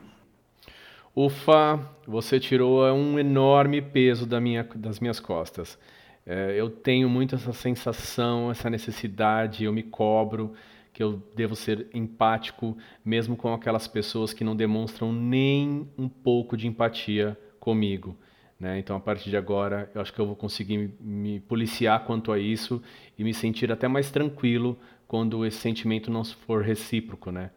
Ufa, 1.15 1.79
você 2.07 2.39
tirou 2.39 2.83
um 2.91 3.19
enorme 3.19 3.81
peso 3.81 4.25
da 4.25 4.41
minha, 4.41 4.63
das 4.75 4.99
minhas 4.99 5.19
costas. 5.19 5.77
É, 6.25 6.55
eu 6.57 6.69
tenho 6.69 7.09
muito 7.09 7.35
essa 7.35 7.53
sensação, 7.53 8.49
essa 8.49 8.69
necessidade, 8.69 9.65
eu 9.65 9.73
me 9.73 9.83
cobro 9.83 10.53
que 10.93 11.01
eu 11.01 11.21
devo 11.35 11.55
ser 11.55 11.87
empático, 11.93 12.77
mesmo 13.03 13.35
com 13.35 13.51
aquelas 13.51 13.87
pessoas 13.87 14.31
que 14.31 14.43
não 14.43 14.55
demonstram 14.55 15.11
nem 15.11 15.89
um 15.97 16.07
pouco 16.07 16.55
de 16.55 16.67
empatia 16.67 17.37
comigo. 17.59 18.15
Né? 18.59 18.77
Então, 18.79 18.95
a 18.95 18.99
partir 18.99 19.29
de 19.29 19.35
agora, 19.35 19.91
eu 19.93 19.99
acho 19.99 20.13
que 20.13 20.19
eu 20.21 20.27
vou 20.27 20.35
conseguir 20.35 20.93
me 21.01 21.39
policiar 21.41 22.05
quanto 22.05 22.31
a 22.31 22.39
isso 22.39 22.81
e 23.17 23.23
me 23.23 23.33
sentir 23.33 23.71
até 23.71 23.87
mais 23.87 24.11
tranquilo 24.11 24.77
quando 25.13 25.45
esse 25.45 25.57
sentimento 25.57 26.09
não 26.09 26.23
for 26.25 26.63
recíproco. 26.63 27.31
Né? 27.31 27.51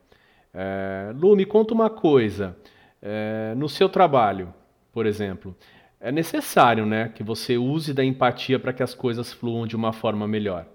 É, 0.52 1.10
Lu, 1.14 1.34
me 1.34 1.46
conta 1.46 1.72
uma 1.72 1.88
coisa. 1.88 2.54
É, 3.00 3.54
no 3.56 3.66
seu 3.66 3.88
trabalho, 3.88 4.52
por 4.92 5.06
exemplo, 5.06 5.56
é 5.98 6.12
necessário 6.12 6.84
né, 6.84 7.08
que 7.08 7.22
você 7.22 7.56
use 7.56 7.94
da 7.94 8.04
empatia 8.04 8.58
para 8.58 8.75
que 8.75 8.82
as 8.82 8.92
coisas 8.92 9.32
fluam 9.32 9.66
de 9.66 9.75
uma 9.75 9.94
forma 9.94 10.28
melhor. 10.28 10.66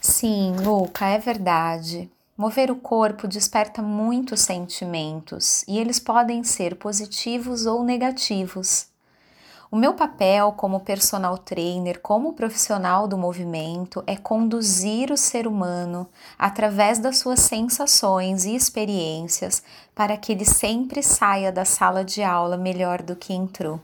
Sim, 0.00 0.54
Luca, 0.62 1.04
é 1.04 1.18
verdade. 1.18 2.08
Mover 2.36 2.70
o 2.70 2.76
corpo 2.76 3.26
desperta 3.26 3.82
muitos 3.82 4.42
sentimentos 4.42 5.64
e 5.66 5.80
eles 5.80 5.98
podem 5.98 6.44
ser 6.44 6.76
positivos 6.76 7.66
ou 7.66 7.82
negativos. 7.82 8.86
O 9.70 9.76
meu 9.76 9.92
papel 9.92 10.52
como 10.52 10.80
personal 10.80 11.36
trainer, 11.36 12.00
como 12.00 12.32
profissional 12.32 13.06
do 13.06 13.18
movimento, 13.18 14.02
é 14.06 14.16
conduzir 14.16 15.12
o 15.12 15.16
ser 15.16 15.46
humano 15.46 16.08
através 16.38 16.98
das 16.98 17.18
suas 17.18 17.40
sensações 17.40 18.46
e 18.46 18.54
experiências 18.54 19.62
para 19.94 20.16
que 20.16 20.32
ele 20.32 20.46
sempre 20.46 21.02
saia 21.02 21.52
da 21.52 21.66
sala 21.66 22.02
de 22.02 22.22
aula 22.22 22.56
melhor 22.56 23.02
do 23.02 23.14
que 23.14 23.34
entrou. 23.34 23.78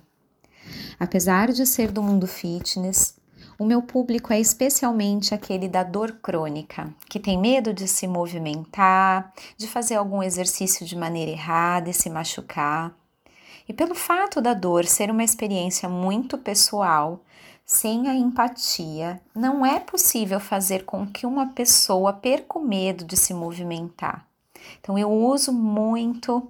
Apesar 0.98 1.52
de 1.52 1.66
ser 1.66 1.92
do 1.92 2.02
mundo 2.02 2.26
fitness, 2.26 3.14
o 3.58 3.66
meu 3.66 3.82
público 3.82 4.32
é 4.32 4.40
especialmente 4.40 5.34
aquele 5.34 5.68
da 5.68 5.82
dor 5.82 6.12
crônica, 6.22 6.94
que 7.10 7.20
tem 7.20 7.38
medo 7.38 7.74
de 7.74 7.86
se 7.86 8.06
movimentar, 8.06 9.34
de 9.54 9.68
fazer 9.68 9.96
algum 9.96 10.22
exercício 10.22 10.86
de 10.86 10.96
maneira 10.96 11.30
errada 11.30 11.90
e 11.90 11.94
se 11.94 12.08
machucar. 12.08 13.03
E 13.68 13.72
pelo 13.72 13.94
fato 13.94 14.40
da 14.40 14.54
dor 14.54 14.84
ser 14.84 15.10
uma 15.10 15.24
experiência 15.24 15.88
muito 15.88 16.36
pessoal, 16.36 17.22
Sem 17.66 18.08
a 18.08 18.14
empatia, 18.14 19.20
não 19.34 19.64
é 19.64 19.80
possível 19.80 20.38
fazer 20.38 20.84
com 20.84 21.06
que 21.06 21.24
uma 21.24 21.46
pessoa 21.54 22.12
perca 22.12 22.58
o 22.58 22.62
medo 22.62 23.06
de 23.06 23.16
se 23.16 23.32
movimentar. 23.32 24.26
Então, 24.80 24.98
eu 24.98 25.10
uso 25.10 25.50
muito 25.50 26.46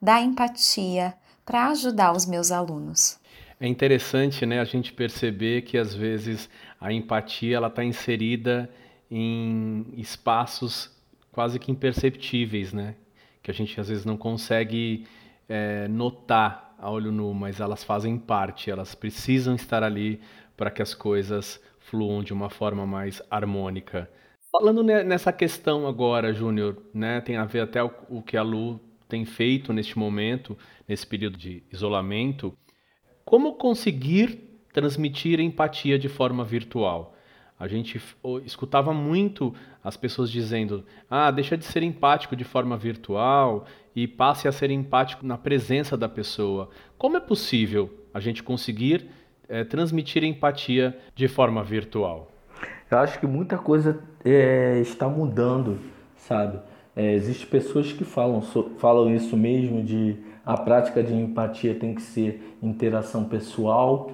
da 0.00 0.20
empatia 0.20 1.14
para 1.44 1.68
ajudar 1.68 2.12
os 2.12 2.24
meus 2.24 2.50
alunos. 2.50 3.18
É 3.60 3.66
interessante, 3.68 4.46
né, 4.46 4.58
a 4.60 4.64
gente 4.64 4.94
perceber 4.94 5.62
que 5.62 5.76
às 5.76 5.94
vezes 5.94 6.48
a 6.80 6.90
empatia 6.90 7.56
ela 7.56 7.68
está 7.68 7.84
inserida 7.84 8.70
em 9.10 9.86
espaços 9.96 10.90
quase 11.30 11.58
que 11.58 11.70
imperceptíveis, 11.70 12.72
né, 12.72 12.94
que 13.42 13.50
a 13.50 13.54
gente 13.54 13.78
às 13.78 13.88
vezes 13.88 14.04
não 14.06 14.16
consegue 14.16 15.06
é, 15.48 15.88
notar 15.88 16.74
a 16.78 16.90
olho 16.90 17.10
nu, 17.10 17.32
mas 17.32 17.60
elas 17.60 17.82
fazem 17.82 18.18
parte, 18.18 18.70
elas 18.70 18.94
precisam 18.94 19.54
estar 19.54 19.82
ali 19.82 20.20
para 20.56 20.70
que 20.70 20.82
as 20.82 20.94
coisas 20.94 21.60
fluam 21.78 22.22
de 22.22 22.32
uma 22.32 22.50
forma 22.50 22.86
mais 22.86 23.22
harmônica. 23.30 24.10
Falando 24.50 24.82
nessa 24.82 25.32
questão 25.32 25.86
agora, 25.86 26.32
Júnior, 26.32 26.76
né, 26.92 27.20
tem 27.20 27.36
a 27.36 27.44
ver 27.44 27.60
até 27.60 27.82
o, 27.82 27.90
o 28.08 28.22
que 28.22 28.36
a 28.36 28.42
Lu 28.42 28.80
tem 29.08 29.24
feito 29.24 29.72
neste 29.72 29.98
momento, 29.98 30.56
nesse 30.88 31.06
período 31.06 31.36
de 31.36 31.62
isolamento, 31.72 32.56
como 33.24 33.54
conseguir 33.54 34.60
transmitir 34.72 35.40
empatia 35.40 35.98
de 35.98 36.08
forma 36.08 36.44
virtual? 36.44 37.15
A 37.58 37.66
gente 37.66 38.00
escutava 38.44 38.92
muito 38.92 39.54
as 39.82 39.96
pessoas 39.96 40.30
dizendo: 40.30 40.84
ah, 41.10 41.30
deixa 41.30 41.56
de 41.56 41.64
ser 41.64 41.82
empático 41.82 42.36
de 42.36 42.44
forma 42.44 42.76
virtual 42.76 43.64
e 43.94 44.06
passe 44.06 44.46
a 44.46 44.52
ser 44.52 44.70
empático 44.70 45.24
na 45.24 45.38
presença 45.38 45.96
da 45.96 46.08
pessoa. 46.08 46.68
Como 46.98 47.16
é 47.16 47.20
possível 47.20 47.90
a 48.12 48.20
gente 48.20 48.42
conseguir 48.42 49.08
é, 49.48 49.64
transmitir 49.64 50.22
empatia 50.22 50.98
de 51.14 51.28
forma 51.28 51.64
virtual? 51.64 52.30
Eu 52.90 52.98
acho 52.98 53.18
que 53.18 53.26
muita 53.26 53.56
coisa 53.56 54.00
é, 54.24 54.78
está 54.80 55.08
mudando, 55.08 55.78
sabe? 56.16 56.58
É, 56.94 57.14
Existem 57.14 57.46
pessoas 57.48 57.92
que 57.92 58.04
falam, 58.04 58.42
falam 58.78 59.14
isso 59.14 59.36
mesmo, 59.36 59.82
de 59.82 60.16
a 60.44 60.56
prática 60.56 61.02
de 61.02 61.12
empatia 61.12 61.74
tem 61.74 61.94
que 61.94 62.02
ser 62.02 62.56
interação 62.62 63.24
pessoal, 63.24 64.12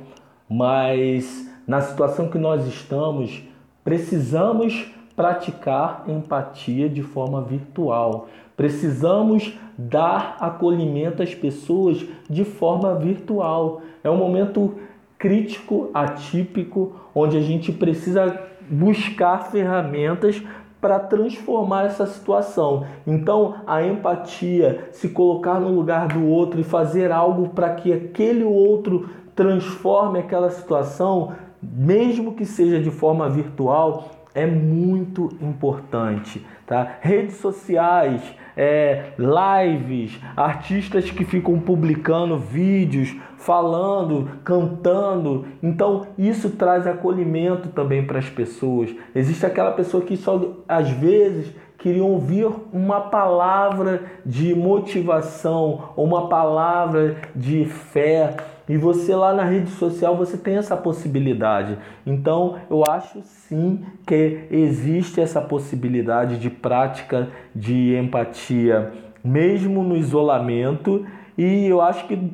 mas 0.48 1.51
na 1.66 1.80
situação 1.80 2.28
que 2.28 2.38
nós 2.38 2.66
estamos, 2.66 3.42
precisamos 3.84 4.92
praticar 5.14 6.04
empatia 6.08 6.88
de 6.88 7.02
forma 7.02 7.42
virtual. 7.42 8.28
Precisamos 8.56 9.58
dar 9.76 10.36
acolhimento 10.40 11.22
às 11.22 11.34
pessoas 11.34 12.04
de 12.28 12.44
forma 12.44 12.94
virtual. 12.94 13.82
É 14.02 14.10
um 14.10 14.16
momento 14.16 14.74
crítico, 15.18 15.90
atípico, 15.94 16.96
onde 17.14 17.36
a 17.36 17.40
gente 17.40 17.70
precisa 17.72 18.40
buscar 18.68 19.50
ferramentas 19.50 20.42
para 20.80 20.98
transformar 20.98 21.84
essa 21.84 22.06
situação. 22.06 22.84
Então, 23.06 23.54
a 23.66 23.84
empatia, 23.86 24.88
se 24.90 25.10
colocar 25.10 25.60
no 25.60 25.68
lugar 25.68 26.08
do 26.08 26.26
outro 26.26 26.60
e 26.60 26.64
fazer 26.64 27.12
algo 27.12 27.50
para 27.50 27.70
que 27.74 27.92
aquele 27.92 28.42
outro 28.42 29.08
transforme 29.34 30.18
aquela 30.18 30.50
situação, 30.50 31.32
mesmo 31.62 32.34
que 32.34 32.44
seja 32.44 32.80
de 32.80 32.90
forma 32.90 33.28
virtual, 33.28 34.10
é 34.34 34.46
muito 34.46 35.28
importante, 35.40 36.44
tá? 36.66 36.96
Redes 37.00 37.36
sociais, 37.36 38.22
é, 38.56 39.12
lives, 39.18 40.18
artistas 40.36 41.10
que 41.10 41.24
ficam 41.24 41.58
publicando 41.60 42.38
vídeos, 42.38 43.14
falando, 43.36 44.30
cantando. 44.44 45.46
Então, 45.62 46.06
isso 46.16 46.50
traz 46.50 46.86
acolhimento 46.86 47.68
também 47.68 48.06
para 48.06 48.18
as 48.18 48.28
pessoas. 48.28 48.94
Existe 49.14 49.44
aquela 49.44 49.72
pessoa 49.72 50.02
que 50.02 50.16
só 50.16 50.62
às 50.66 50.88
vezes 50.90 51.54
queriam 51.78 52.06
ouvir 52.06 52.48
uma 52.72 53.00
palavra 53.00 54.04
de 54.24 54.54
motivação, 54.54 55.90
uma 55.96 56.28
palavra 56.28 57.16
de 57.34 57.64
fé. 57.64 58.36
E 58.68 58.76
você 58.76 59.14
lá 59.14 59.34
na 59.34 59.44
rede 59.44 59.70
social 59.70 60.16
você 60.16 60.36
tem 60.36 60.56
essa 60.56 60.76
possibilidade. 60.76 61.76
Então 62.06 62.60
eu 62.70 62.84
acho 62.84 63.20
sim 63.22 63.84
que 64.06 64.46
existe 64.50 65.20
essa 65.20 65.40
possibilidade 65.40 66.38
de 66.38 66.48
prática 66.48 67.28
de 67.54 67.96
empatia, 67.96 68.92
mesmo 69.24 69.82
no 69.82 69.96
isolamento. 69.96 71.06
E 71.36 71.66
eu 71.66 71.80
acho 71.80 72.06
que 72.06 72.32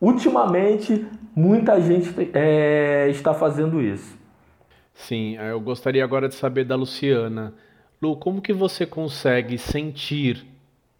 ultimamente 0.00 1.06
muita 1.34 1.80
gente 1.80 2.14
é, 2.32 3.08
está 3.10 3.34
fazendo 3.34 3.80
isso. 3.80 4.16
Sim, 4.94 5.36
eu 5.36 5.60
gostaria 5.60 6.04
agora 6.04 6.28
de 6.28 6.34
saber 6.36 6.64
da 6.64 6.76
Luciana. 6.76 7.52
Lu, 8.00 8.16
como 8.16 8.40
que 8.40 8.52
você 8.52 8.86
consegue 8.86 9.58
sentir 9.58 10.46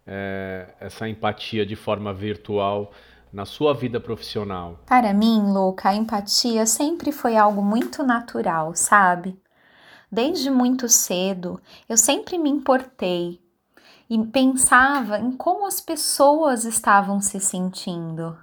é, 0.05 0.67
essa 0.79 1.07
empatia 1.07 1.65
de 1.65 1.75
forma 1.75 2.13
virtual 2.13 2.91
na 3.35 3.45
sua 3.45 3.73
vida 3.73 3.99
profissional? 3.99 4.79
Para 4.85 5.13
mim, 5.13 5.51
Luca, 5.51 5.89
a 5.89 5.95
empatia 5.95 6.65
sempre 6.65 7.11
foi 7.11 7.35
algo 7.35 7.61
muito 7.61 8.01
natural, 8.01 8.73
sabe? 8.73 9.37
Desde 10.09 10.49
muito 10.49 10.87
cedo, 10.87 11.59
eu 11.89 11.97
sempre 11.97 12.37
me 12.37 12.49
importei 12.49 13.41
e 14.09 14.17
pensava 14.27 15.19
em 15.19 15.33
como 15.33 15.67
as 15.67 15.81
pessoas 15.81 16.63
estavam 16.63 17.19
se 17.19 17.41
sentindo. 17.41 18.37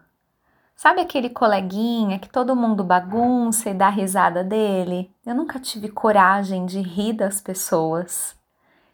Sabe 0.76 1.00
aquele 1.00 1.31
coleguinha 1.31 2.18
que 2.18 2.28
todo 2.28 2.55
mundo 2.55 2.85
bagunça 2.85 3.70
e 3.70 3.74
dá 3.74 3.88
risada 3.88 4.44
dele? 4.44 5.11
Eu 5.24 5.35
nunca 5.35 5.59
tive 5.59 5.88
coragem 5.88 6.66
de 6.66 6.83
rir 6.83 7.14
das 7.14 7.40
pessoas. 7.40 8.37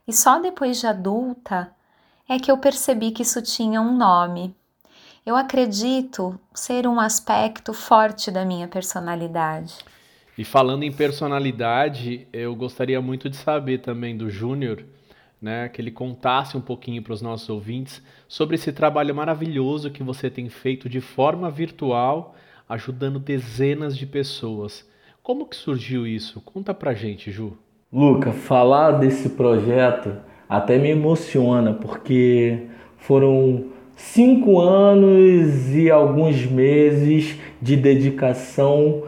E 0.07 0.13
só 0.13 0.39
depois 0.39 0.79
de 0.79 0.87
adulta 0.87 1.75
é 2.29 2.39
que 2.39 2.53
eu 2.53 2.59
percebi 2.59 3.11
que 3.11 3.23
isso 3.23 3.43
tinha 3.43 3.81
um 3.81 3.97
nome. 3.97 4.55
Eu 5.29 5.37
acredito 5.37 6.41
ser 6.55 6.87
um 6.87 6.99
aspecto 6.99 7.75
forte 7.75 8.31
da 8.31 8.47
minha 8.47 8.67
personalidade. 8.67 9.75
E 10.39 10.43
falando 10.43 10.85
em 10.85 10.91
personalidade, 10.91 12.27
eu 12.33 12.57
gostaria 12.57 12.99
muito 13.03 13.29
de 13.29 13.37
saber 13.37 13.83
também 13.83 14.17
do 14.17 14.31
Júnior, 14.31 14.83
né, 15.39 15.69
que 15.69 15.83
ele 15.83 15.91
contasse 15.91 16.57
um 16.57 16.63
pouquinho 16.63 17.03
para 17.03 17.13
os 17.13 17.21
nossos 17.21 17.47
ouvintes 17.51 18.03
sobre 18.27 18.55
esse 18.55 18.73
trabalho 18.73 19.15
maravilhoso 19.15 19.91
que 19.91 20.03
você 20.03 20.31
tem 20.31 20.49
feito 20.49 20.89
de 20.89 21.03
forma 21.03 21.51
virtual, 21.51 22.35
ajudando 22.67 23.19
dezenas 23.19 23.99
de 23.99 24.07
pessoas. 24.07 24.89
Como 25.23 25.45
que 25.45 25.57
surgiu 25.57 26.07
isso? 26.07 26.41
Conta 26.41 26.73
pra 26.73 26.95
gente, 26.95 27.31
Ju. 27.31 27.53
Luca, 27.93 28.33
falar 28.33 28.93
desse 28.93 29.29
projeto 29.29 30.17
até 30.49 30.79
me 30.79 30.89
emociona, 30.89 31.75
porque 31.75 32.67
foram 32.97 33.77
cinco 33.99 34.61
anos 34.61 35.75
e 35.75 35.91
alguns 35.91 36.47
meses 36.47 37.37
de 37.61 37.77
dedicação 37.77 39.03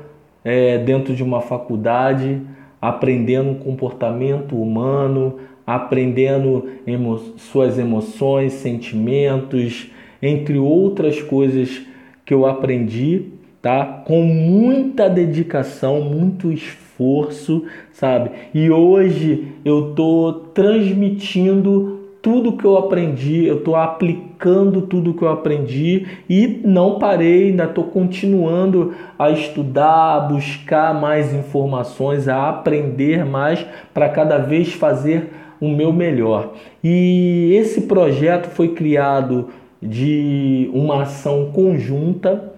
é, 0.45 0.79
dentro 0.79 1.15
de 1.15 1.23
uma 1.23 1.41
faculdade, 1.41 2.43
aprendendo 2.83 3.61
comportamento 3.61 4.61
humano, 4.61 5.37
aprendendo 5.65 6.69
emo 6.85 7.17
suas 7.37 7.79
emoções, 7.79 8.55
sentimentos, 8.55 9.89
entre 10.21 10.59
outras 10.59 11.23
coisas 11.23 11.83
que 12.25 12.35
eu 12.35 12.45
aprendi, 12.45 13.27
tá? 13.63 13.85
Com 13.85 14.23
muita 14.23 15.09
dedicação, 15.09 16.01
muito 16.01 16.51
esforço, 16.53 17.65
sabe? 17.93 18.31
E 18.53 18.71
hoje 18.71 19.53
eu 19.65 19.95
tô 19.95 20.33
transmitindo 20.53 22.00
tudo 22.23 22.53
que 22.53 22.65
eu 22.65 22.77
aprendi, 22.77 23.47
eu 23.47 23.59
estou 23.59 23.77
aplicando 23.77 24.83
tudo 24.83 25.15
que 25.15 25.23
eu 25.23 25.29
aprendi 25.29 26.07
e 26.29 26.61
não 26.65 26.99
parei, 26.99 27.49
ainda 27.49 27.65
estou 27.65 27.85
continuando 27.85 28.95
a 29.19 29.31
estudar, 29.31 30.17
a 30.17 30.21
buscar 30.21 30.95
mais 30.95 31.33
informações, 31.35 32.29
a 32.29 32.49
aprender 32.49 33.25
mais 33.25 33.65
para 33.95 34.09
cada 34.09 34.39
vez 34.39 34.73
fazer 34.73 35.31
o 35.61 35.69
meu 35.69 35.93
melhor. 35.93 36.53
E 36.83 37.55
esse 37.55 37.83
projeto 37.83 38.49
foi 38.49 38.69
criado 38.69 39.49
de 39.83 40.71
uma 40.75 41.03
ação 41.03 41.51
conjunta 41.53 42.50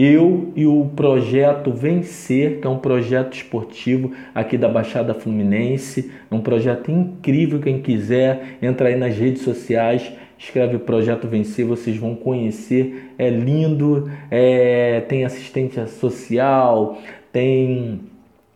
eu 0.00 0.52
e 0.54 0.64
o 0.64 0.90
projeto 0.94 1.72
Vencer, 1.72 2.60
que 2.60 2.66
é 2.68 2.70
um 2.70 2.78
projeto 2.78 3.34
esportivo 3.34 4.12
aqui 4.32 4.56
da 4.56 4.68
Baixada 4.68 5.12
Fluminense, 5.12 6.12
é 6.30 6.34
um 6.34 6.40
projeto 6.40 6.88
incrível. 6.88 7.58
Quem 7.58 7.82
quiser, 7.82 8.58
entra 8.62 8.90
aí 8.90 8.96
nas 8.96 9.16
redes 9.16 9.42
sociais, 9.42 10.12
escreve 10.38 10.76
o 10.76 10.78
Projeto 10.78 11.26
Vencer, 11.26 11.66
vocês 11.66 11.96
vão 11.96 12.14
conhecer. 12.14 13.12
É 13.18 13.28
lindo, 13.28 14.08
é, 14.30 15.00
tem 15.08 15.24
assistência 15.24 15.88
social, 15.88 16.96
tem 17.32 18.02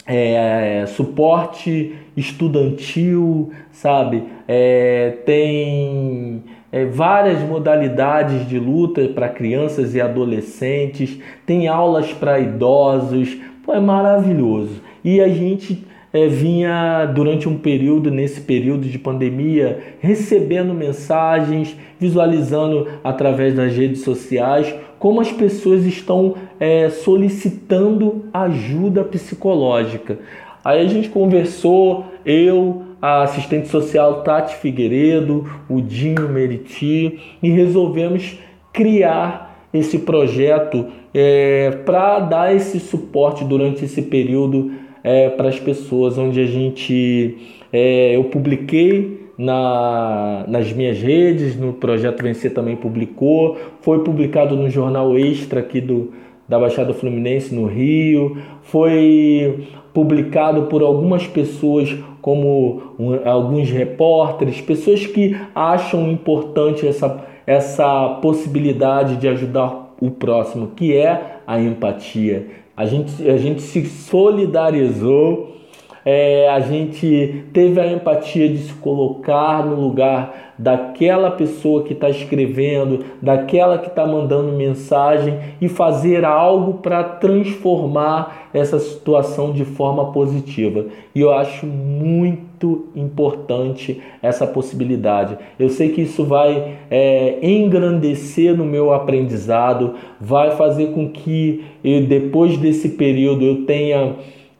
é, 0.06 0.84
suporte 0.86 1.92
estudantil, 2.16 3.50
sabe? 3.72 4.22
É, 4.46 5.16
tem 5.26 6.44
é, 6.72 6.86
várias 6.86 7.40
modalidades 7.42 8.48
de 8.48 8.58
luta 8.58 9.06
para 9.08 9.28
crianças 9.28 9.94
e 9.94 10.00
adolescentes, 10.00 11.18
tem 11.44 11.68
aulas 11.68 12.12
para 12.14 12.40
idosos, 12.40 13.36
pô, 13.62 13.74
é 13.74 13.80
maravilhoso. 13.80 14.80
E 15.04 15.20
a 15.20 15.28
gente 15.28 15.86
é, 16.12 16.26
vinha 16.26 17.04
durante 17.06 17.48
um 17.48 17.58
período, 17.58 18.10
nesse 18.10 18.40
período 18.40 18.88
de 18.88 18.98
pandemia, 18.98 19.96
recebendo 20.00 20.72
mensagens, 20.72 21.76
visualizando 22.00 22.88
através 23.04 23.54
das 23.54 23.76
redes 23.76 24.02
sociais 24.02 24.74
como 24.98 25.20
as 25.20 25.32
pessoas 25.32 25.84
estão 25.84 26.36
é, 26.60 26.88
solicitando 26.88 28.26
ajuda 28.32 29.02
psicológica. 29.02 30.18
Aí 30.64 30.80
a 30.80 30.88
gente 30.88 31.08
conversou, 31.08 32.04
eu, 32.24 32.82
a 33.02 33.22
assistente 33.24 33.66
social 33.66 34.22
Tati 34.22 34.54
Figueiredo, 34.54 35.44
o 35.68 35.80
Dinho 35.80 36.28
Meriti, 36.28 37.18
e 37.42 37.50
resolvemos 37.50 38.38
criar 38.72 39.66
esse 39.74 39.98
projeto 39.98 40.86
é, 41.12 41.72
para 41.84 42.20
dar 42.20 42.54
esse 42.54 42.78
suporte 42.78 43.44
durante 43.44 43.84
esse 43.84 44.02
período 44.02 44.70
é, 45.02 45.28
para 45.30 45.48
as 45.48 45.58
pessoas, 45.58 46.16
onde 46.16 46.40
a 46.40 46.46
gente 46.46 47.38
é, 47.72 48.14
eu 48.14 48.24
publiquei 48.24 49.30
na, 49.36 50.44
nas 50.46 50.72
minhas 50.72 51.00
redes, 51.00 51.56
no 51.56 51.72
Projeto 51.72 52.22
Vencer 52.22 52.54
também 52.54 52.76
publicou, 52.76 53.58
foi 53.80 54.04
publicado 54.04 54.54
no 54.54 54.70
Jornal 54.70 55.18
Extra 55.18 55.58
aqui 55.58 55.80
do, 55.80 56.12
da 56.52 56.58
Baixada 56.58 56.92
Fluminense 56.92 57.54
no 57.54 57.64
Rio, 57.64 58.36
foi 58.60 59.68
publicado 59.94 60.64
por 60.64 60.82
algumas 60.82 61.26
pessoas 61.26 61.96
como 62.20 62.94
alguns 63.24 63.70
repórteres, 63.70 64.60
pessoas 64.60 65.06
que 65.06 65.34
acham 65.54 66.12
importante 66.12 66.86
essa, 66.86 67.24
essa 67.46 68.18
possibilidade 68.20 69.16
de 69.16 69.28
ajudar 69.28 69.94
o 69.98 70.10
próximo, 70.10 70.72
que 70.76 70.94
é 70.94 71.38
a 71.46 71.58
empatia. 71.58 72.48
A 72.76 72.84
gente, 72.84 73.26
a 73.26 73.38
gente 73.38 73.62
se 73.62 73.86
solidarizou 73.86 75.56
é, 76.04 76.48
a 76.48 76.60
gente 76.60 77.44
teve 77.52 77.80
a 77.80 77.86
empatia 77.86 78.48
de 78.48 78.58
se 78.58 78.72
colocar 78.74 79.64
no 79.64 79.76
lugar 79.76 80.52
daquela 80.58 81.30
pessoa 81.30 81.82
que 81.82 81.92
está 81.92 82.08
escrevendo, 82.08 83.04
daquela 83.20 83.78
que 83.78 83.88
está 83.88 84.06
mandando 84.06 84.52
mensagem 84.52 85.38
e 85.60 85.68
fazer 85.68 86.24
algo 86.24 86.74
para 86.74 87.02
transformar 87.02 88.48
essa 88.52 88.78
situação 88.78 89.52
de 89.52 89.64
forma 89.64 90.12
positiva. 90.12 90.86
E 91.14 91.20
eu 91.20 91.32
acho 91.32 91.66
muito 91.66 92.88
importante 92.94 94.00
essa 94.22 94.46
possibilidade. 94.46 95.36
Eu 95.58 95.68
sei 95.68 95.88
que 95.90 96.02
isso 96.02 96.24
vai 96.24 96.76
é, 96.90 97.38
engrandecer 97.42 98.56
no 98.56 98.64
meu 98.64 98.92
aprendizado, 98.92 99.94
vai 100.20 100.52
fazer 100.52 100.88
com 100.88 101.08
que 101.08 101.64
eu, 101.82 102.06
depois 102.06 102.56
desse 102.58 102.90
período 102.90 103.44
eu 103.44 103.64
tenha 103.64 104.16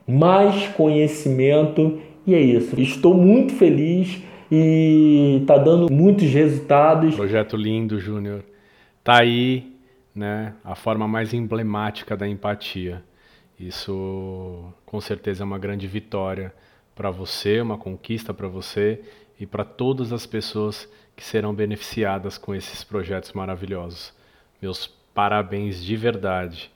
mais 0.07 0.69
conhecimento 0.69 2.01
e 2.27 2.35
é 2.35 2.41
isso. 2.41 2.81
Estou 2.81 3.15
muito 3.15 3.53
feliz 3.55 4.23
e 4.51 5.39
está 5.41 5.57
dando 5.59 5.93
muitos 5.93 6.31
resultados. 6.31 7.15
Projeto 7.15 7.57
lindo, 7.57 7.99
Júnior. 7.99 8.45
Tá 9.03 9.21
aí, 9.21 9.73
né, 10.15 10.55
a 10.63 10.75
forma 10.75 11.09
mais 11.09 11.33
emblemática 11.33 12.17
da 12.17 12.29
empatia. 12.29 13.03
Isso 13.59 14.65
com 14.85 15.01
certeza 15.01 15.43
é 15.43 15.47
uma 15.47 15.59
grande 15.59 15.87
vitória 15.87 16.53
para 16.95 17.11
você, 17.11 17.61
uma 17.61 17.79
conquista 17.79 18.35
para 18.35 18.49
você 18.49 19.01
e 19.39 19.47
para 19.47 19.65
todas 19.65 20.13
as 20.13 20.27
pessoas 20.27 20.89
que 21.17 21.25
serão 21.25 21.55
beneficiadas 21.55 22.39
com 22.39 22.55
esses 22.55 22.85
projetos 22.85 23.33
maravilhosos. 23.33 24.13
Meus 24.61 24.87
parabéns 24.87 25.83
de 25.83 25.97
verdade. 25.97 26.71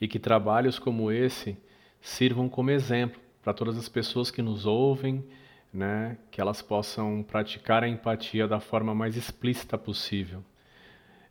E 0.00 0.08
que 0.08 0.18
trabalhos 0.18 0.78
como 0.78 1.10
esse 1.10 1.56
sirvam 2.00 2.48
como 2.48 2.70
exemplo 2.70 3.20
para 3.42 3.52
todas 3.52 3.76
as 3.78 3.88
pessoas 3.88 4.30
que 4.30 4.42
nos 4.42 4.66
ouvem, 4.66 5.24
né, 5.72 6.16
que 6.30 6.40
elas 6.40 6.60
possam 6.60 7.22
praticar 7.22 7.84
a 7.84 7.88
empatia 7.88 8.46
da 8.46 8.60
forma 8.60 8.94
mais 8.94 9.16
explícita 9.16 9.78
possível. 9.78 10.42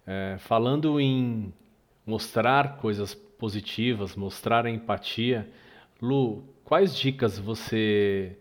É, 0.08 0.38
falando 0.40 1.00
em 1.00 1.54
mostrar 2.06 2.78
coisas 2.78 3.14
positivas, 3.14 4.16
mostrar 4.16 4.66
a 4.66 4.70
empatia, 4.70 5.50
Lu, 6.02 6.44
quais 6.64 6.96
dicas 6.96 7.38
você 7.38 8.38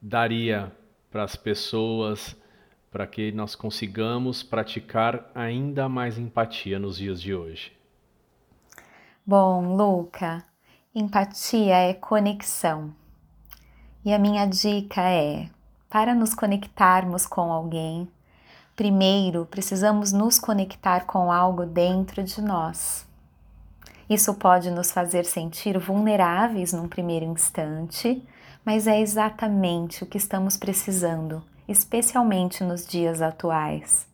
daria 0.00 0.70
para 1.10 1.24
as 1.24 1.34
pessoas 1.34 2.36
para 2.90 3.06
que 3.06 3.32
nós 3.32 3.54
consigamos 3.54 4.42
praticar 4.42 5.30
ainda 5.34 5.88
mais 5.88 6.18
empatia 6.18 6.78
nos 6.78 6.98
dias 6.98 7.20
de 7.20 7.34
hoje? 7.34 7.72
Bom, 9.24 9.74
Luca, 9.74 10.44
Empatia 10.98 11.76
é 11.76 11.92
conexão. 11.92 12.90
E 14.02 14.14
a 14.14 14.18
minha 14.18 14.46
dica 14.46 15.02
é: 15.02 15.46
para 15.90 16.14
nos 16.14 16.34
conectarmos 16.34 17.26
com 17.26 17.52
alguém, 17.52 18.08
primeiro 18.74 19.44
precisamos 19.44 20.10
nos 20.10 20.38
conectar 20.38 21.04
com 21.04 21.30
algo 21.30 21.66
dentro 21.66 22.24
de 22.24 22.40
nós. 22.40 23.06
Isso 24.08 24.32
pode 24.32 24.70
nos 24.70 24.90
fazer 24.90 25.26
sentir 25.26 25.78
vulneráveis 25.78 26.72
num 26.72 26.88
primeiro 26.88 27.26
instante, 27.26 28.26
mas 28.64 28.86
é 28.86 28.98
exatamente 28.98 30.02
o 30.02 30.06
que 30.06 30.16
estamos 30.16 30.56
precisando, 30.56 31.44
especialmente 31.68 32.64
nos 32.64 32.86
dias 32.86 33.20
atuais. 33.20 34.06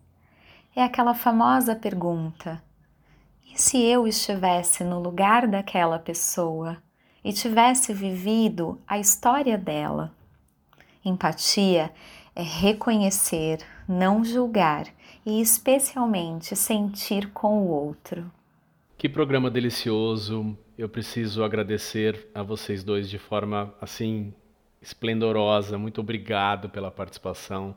É 0.74 0.82
aquela 0.82 1.14
famosa 1.14 1.76
pergunta: 1.76 2.60
e 3.54 3.60
se 3.60 3.78
eu 3.82 4.08
estivesse 4.08 4.82
no 4.82 4.98
lugar 4.98 5.46
daquela 5.46 5.98
pessoa 5.98 6.78
e 7.22 7.34
tivesse 7.34 7.92
vivido 7.92 8.80
a 8.86 8.98
história 8.98 9.58
dela? 9.58 10.10
Empatia 11.04 11.90
é 12.34 12.42
reconhecer, 12.42 13.58
não 13.86 14.24
julgar 14.24 14.86
e, 15.26 15.38
especialmente, 15.40 16.56
sentir 16.56 17.28
com 17.32 17.58
o 17.58 17.68
outro. 17.68 18.30
Que 18.96 19.06
programa 19.06 19.50
delicioso! 19.50 20.56
Eu 20.78 20.88
preciso 20.88 21.44
agradecer 21.44 22.30
a 22.34 22.42
vocês 22.42 22.82
dois 22.82 23.10
de 23.10 23.18
forma 23.18 23.74
assim 23.82 24.32
esplendorosa. 24.80 25.76
Muito 25.76 26.00
obrigado 26.00 26.70
pela 26.70 26.90
participação. 26.90 27.76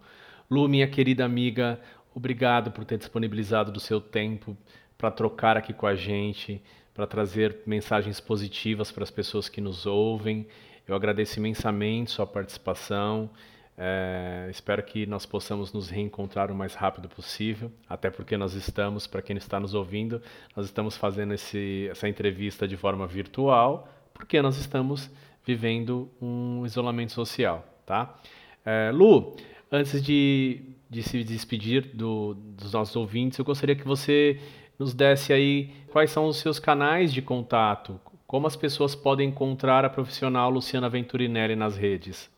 Lu, 0.49 0.69
minha 0.69 0.87
querida 0.87 1.25
amiga, 1.25 1.81
obrigado 2.15 2.71
por 2.71 2.85
ter 2.85 2.97
disponibilizado 2.97 3.73
do 3.73 3.79
seu 3.79 3.99
tempo 3.99 4.55
para 4.97 5.11
trocar 5.11 5.57
aqui 5.57 5.73
com 5.73 5.87
a 5.87 5.95
gente, 5.95 6.61
para 6.93 7.05
trazer 7.05 7.59
mensagens 7.65 8.19
positivas 8.19 8.91
para 8.91 9.03
as 9.03 9.11
pessoas 9.11 9.49
que 9.49 9.59
nos 9.59 9.85
ouvem. 9.85 10.47
Eu 10.87 10.95
agradeço 10.95 11.39
imensamente 11.39 12.11
sua 12.11 12.25
participação. 12.25 13.29
É, 13.77 14.47
espero 14.49 14.81
que 14.81 15.05
nós 15.05 15.25
possamos 15.25 15.73
nos 15.73 15.89
reencontrar 15.89 16.49
o 16.49 16.55
mais 16.55 16.75
rápido 16.75 17.09
possível, 17.09 17.69
até 17.89 18.09
porque 18.09 18.37
nós 18.37 18.53
estamos, 18.53 19.05
para 19.05 19.21
quem 19.21 19.35
está 19.35 19.59
nos 19.59 19.73
ouvindo, 19.73 20.21
nós 20.55 20.65
estamos 20.65 20.95
fazendo 20.95 21.33
esse, 21.33 21.89
essa 21.91 22.07
entrevista 22.07 22.65
de 22.65 22.77
forma 22.77 23.05
virtual, 23.05 23.89
porque 24.13 24.41
nós 24.41 24.57
estamos 24.57 25.09
vivendo 25.45 26.09
um 26.21 26.65
isolamento 26.65 27.11
social, 27.11 27.67
tá? 27.85 28.17
É, 28.65 28.91
Lu, 28.93 29.35
antes 29.69 30.01
de, 30.01 30.61
de 30.89 31.03
se 31.03 31.23
despedir 31.25 31.91
do, 31.93 32.33
dos 32.33 32.71
nossos 32.71 32.95
ouvintes, 32.95 33.37
eu 33.37 33.43
gostaria 33.43 33.75
que 33.75 33.85
você 33.85 34.39
nos 34.77 34.93
desse 34.93 35.33
aí 35.33 35.71
quais 35.91 36.11
são 36.11 36.25
os 36.25 36.37
seus 36.37 36.59
canais 36.59 37.13
de 37.13 37.21
contato, 37.21 37.99
como 38.27 38.47
as 38.47 38.55
pessoas 38.55 38.95
podem 38.95 39.29
encontrar 39.29 39.85
a 39.85 39.89
profissional 39.89 40.49
Luciana 40.49 40.89
Venturinelli 40.89 41.55
nas 41.55 41.77
redes. 41.77 42.29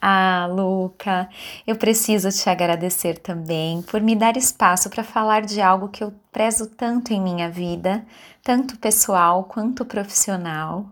Ah, 0.00 0.46
Luca, 0.48 1.28
eu 1.66 1.74
preciso 1.74 2.30
te 2.30 2.48
agradecer 2.48 3.18
também 3.18 3.82
por 3.82 4.00
me 4.00 4.14
dar 4.14 4.36
espaço 4.36 4.88
para 4.88 5.02
falar 5.02 5.42
de 5.42 5.60
algo 5.60 5.88
que 5.88 6.04
eu 6.04 6.14
prezo 6.30 6.66
tanto 6.68 7.12
em 7.12 7.20
minha 7.20 7.50
vida, 7.50 8.06
tanto 8.42 8.78
pessoal 8.78 9.44
quanto 9.44 9.84
profissional. 9.84 10.86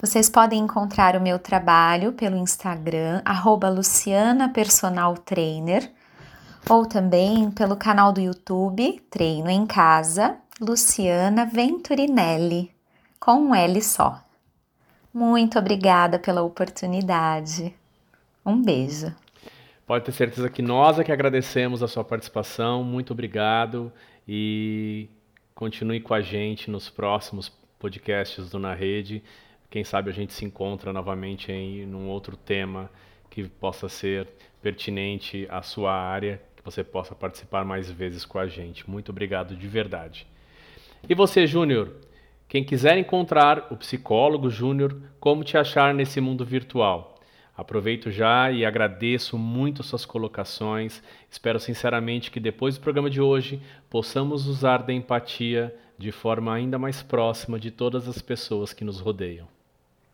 Vocês 0.00 0.30
podem 0.30 0.60
encontrar 0.60 1.16
o 1.16 1.20
meu 1.20 1.38
trabalho 1.38 2.12
pelo 2.12 2.36
Instagram, 2.36 3.20
arroba 3.24 3.68
Luciana 3.68 4.48
Personal 4.48 5.14
Trainer, 5.18 5.92
ou 6.68 6.86
também 6.86 7.50
pelo 7.50 7.76
canal 7.76 8.12
do 8.12 8.20
YouTube 8.20 9.00
Treino 9.10 9.50
em 9.50 9.66
Casa, 9.66 10.38
Luciana 10.60 11.44
Venturinelli, 11.44 12.70
com 13.20 13.34
um 13.34 13.54
L 13.54 13.82
só. 13.82 14.22
Muito 15.12 15.58
obrigada 15.58 16.18
pela 16.18 16.42
oportunidade. 16.42 17.74
Um 18.44 18.62
beijo. 18.62 19.14
Pode 19.86 20.04
ter 20.04 20.12
certeza 20.12 20.50
que 20.50 20.62
nós 20.62 20.98
é 20.98 21.04
que 21.04 21.12
agradecemos 21.12 21.82
a 21.82 21.88
sua 21.88 22.04
participação. 22.04 22.84
Muito 22.84 23.12
obrigado 23.12 23.92
e 24.26 25.08
continue 25.54 26.00
com 26.00 26.12
a 26.12 26.20
gente 26.20 26.70
nos 26.70 26.90
próximos 26.90 27.48
podcasts 27.78 28.50
do 28.50 28.58
Na 28.58 28.74
Rede. 28.74 29.22
Quem 29.70 29.84
sabe 29.84 30.10
a 30.10 30.12
gente 30.12 30.32
se 30.32 30.44
encontra 30.44 30.92
novamente 30.92 31.50
em 31.50 31.94
um 31.94 32.08
outro 32.08 32.36
tema 32.36 32.90
que 33.30 33.48
possa 33.48 33.88
ser 33.88 34.28
pertinente 34.60 35.46
à 35.50 35.62
sua 35.62 35.92
área 35.92 36.40
você 36.70 36.84
possa 36.84 37.14
participar 37.14 37.64
mais 37.64 37.90
vezes 37.90 38.24
com 38.24 38.38
a 38.38 38.46
gente. 38.46 38.88
Muito 38.88 39.10
obrigado 39.10 39.56
de 39.56 39.66
verdade. 39.66 40.26
E 41.08 41.14
você, 41.14 41.46
Júnior, 41.46 41.92
Quem 42.48 42.64
quiser 42.64 42.96
encontrar 42.96 43.66
o 43.70 43.76
psicólogo 43.76 44.48
Júnior, 44.48 44.96
como 45.20 45.44
te 45.44 45.58
achar 45.58 45.92
nesse 45.92 46.18
mundo 46.18 46.46
virtual? 46.46 47.14
Aproveito 47.54 48.10
já 48.10 48.50
e 48.50 48.64
agradeço 48.64 49.36
muito 49.36 49.82
suas 49.82 50.06
colocações. 50.06 51.02
Espero 51.30 51.60
sinceramente 51.60 52.30
que 52.30 52.40
depois 52.40 52.78
do 52.78 52.80
programa 52.80 53.10
de 53.10 53.20
hoje 53.20 53.60
possamos 53.90 54.46
usar 54.46 54.78
da 54.78 54.94
empatia 54.94 55.74
de 55.98 56.10
forma 56.10 56.54
ainda 56.54 56.78
mais 56.78 57.02
próxima 57.02 57.58
de 57.58 57.70
todas 57.70 58.08
as 58.08 58.22
pessoas 58.22 58.72
que 58.72 58.84
nos 58.84 58.98
rodeiam. 58.98 59.46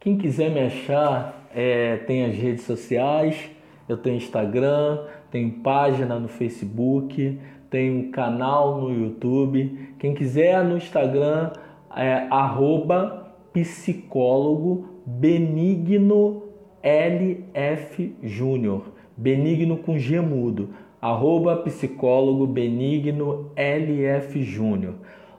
Quem 0.01 0.19
quiser 0.19 0.51
me 0.51 0.61
achar, 0.61 1.49
é, 1.55 1.99
tem 1.99 2.25
as 2.25 2.35
redes 2.35 2.65
sociais, 2.65 3.49
eu 3.89 3.97
tenho 3.97 4.17
Instagram, 4.17 5.07
tenho 5.35 5.51
página 5.51 6.17
no 6.21 6.29
Facebook, 6.29 7.41
tenho 7.69 7.99
um 7.99 8.11
canal 8.13 8.81
no 8.81 8.93
YouTube. 8.93 9.97
Quem 9.99 10.15
quiser 10.15 10.65
no 10.65 10.77
Instagram, 10.77 11.51
é 11.97 12.29
arroba 12.31 13.35
psicólogo 13.53 14.85
benigno 15.05 16.45
LF 16.81 18.15
Júnior, 18.23 18.85
benigno 19.17 19.77
com 19.79 19.99
G 19.99 20.21
mudo, 20.21 20.69
arroba 21.03 21.57
psicólogo 21.57 22.47
benigno 22.47 23.51
LF 23.57 24.41
Júnior. 24.41 24.95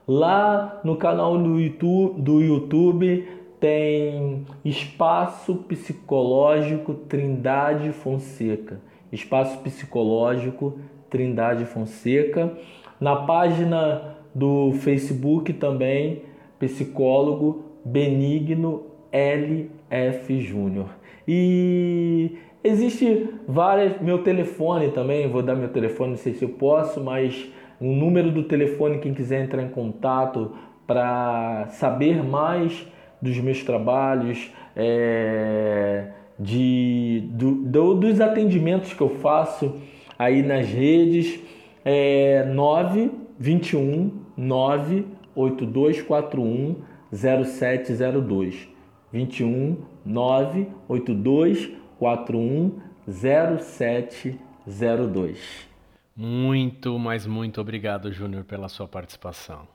Lá 0.06 0.78
no 0.84 0.96
canal 0.96 1.38
do 1.38 1.58
YouTube, 1.58 2.20
do 2.20 2.42
YouTube 2.42 3.26
tem 3.58 4.44
Espaço 4.62 5.54
Psicológico 5.54 6.92
Trindade 6.92 7.92
Fonseca. 7.92 8.78
Espaço 9.12 9.58
Psicológico 9.58 10.78
Trindade 11.08 11.64
Fonseca. 11.64 12.52
Na 13.00 13.16
página 13.16 14.16
do 14.34 14.72
Facebook 14.72 15.52
também, 15.54 16.22
Psicólogo 16.58 17.64
Benigno 17.84 18.84
LF 19.12 20.40
Júnior. 20.40 20.88
E 21.26 22.36
existe 22.62 23.30
várias. 23.46 24.00
Meu 24.00 24.22
telefone 24.22 24.90
também, 24.90 25.28
vou 25.28 25.42
dar 25.42 25.54
meu 25.54 25.68
telefone, 25.68 26.10
não 26.10 26.16
sei 26.16 26.34
se 26.34 26.44
eu 26.44 26.50
posso, 26.50 27.02
mas 27.02 27.50
o 27.80 27.86
número 27.86 28.30
do 28.30 28.44
telefone, 28.44 28.98
quem 28.98 29.14
quiser 29.14 29.44
entrar 29.44 29.62
em 29.62 29.68
contato 29.68 30.52
para 30.86 31.66
saber 31.70 32.22
mais 32.22 32.86
dos 33.20 33.38
meus 33.38 33.62
trabalhos, 33.62 34.52
é, 34.74 36.08
de, 36.38 37.26
do, 37.32 37.52
do, 37.52 37.94
dos 37.94 38.20
atendimentos 38.20 38.92
que 38.92 39.00
eu 39.00 39.08
faço 39.08 39.74
aí 40.18 40.42
nas 40.42 40.68
redes, 40.68 41.40
é 41.84 42.44
921 42.44 44.10
98241 44.36 46.76
0702. 47.12 48.68
21 49.12 49.76
98241 50.04 52.80
0702. 53.08 55.68
Muito, 56.16 56.98
mas 56.98 57.24
muito 57.26 57.60
obrigado, 57.60 58.10
Júnior, 58.10 58.42
pela 58.44 58.68
sua 58.68 58.88
participação. 58.88 59.68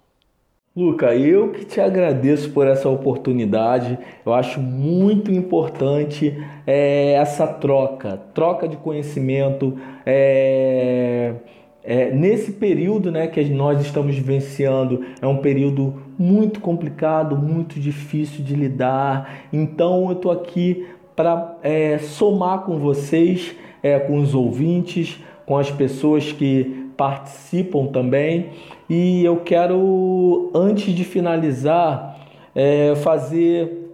Luca, 0.73 1.13
eu 1.13 1.49
que 1.49 1.65
te 1.65 1.81
agradeço 1.81 2.51
por 2.51 2.65
essa 2.65 2.88
oportunidade. 2.88 3.99
Eu 4.25 4.34
acho 4.34 4.62
muito 4.62 5.29
importante 5.29 6.41
é, 6.65 7.12
essa 7.12 7.45
troca, 7.45 8.21
troca 8.34 8.69
de 8.69 8.77
conhecimento. 8.77 9.77
É, 10.05 11.34
é, 11.84 12.12
nesse 12.12 12.53
período 12.53 13.12
né, 13.12 13.27
que 13.27 13.43
nós 13.49 13.81
estamos 13.81 14.15
vivenciando, 14.15 15.03
é 15.21 15.27
um 15.27 15.39
período 15.39 16.01
muito 16.17 16.62
complicado, 16.62 17.36
muito 17.36 17.77
difícil 17.77 18.41
de 18.41 18.55
lidar. 18.55 19.47
Então 19.51 20.05
eu 20.05 20.13
estou 20.13 20.31
aqui 20.31 20.88
para 21.17 21.57
é, 21.63 21.97
somar 21.97 22.60
com 22.60 22.77
vocês, 22.79 23.53
é, 23.84 23.99
com 23.99 24.19
os 24.19 24.34
ouvintes, 24.34 25.19
com 25.45 25.57
as 25.57 25.69
pessoas 25.69 26.31
que 26.31 26.80
participam 26.97 27.88
também. 27.88 28.51
E 28.89 29.23
eu 29.23 29.38
quero, 29.38 30.51
antes 30.54 30.93
de 30.93 31.04
finalizar, 31.04 32.17
é, 32.56 32.95
fazer 32.95 33.89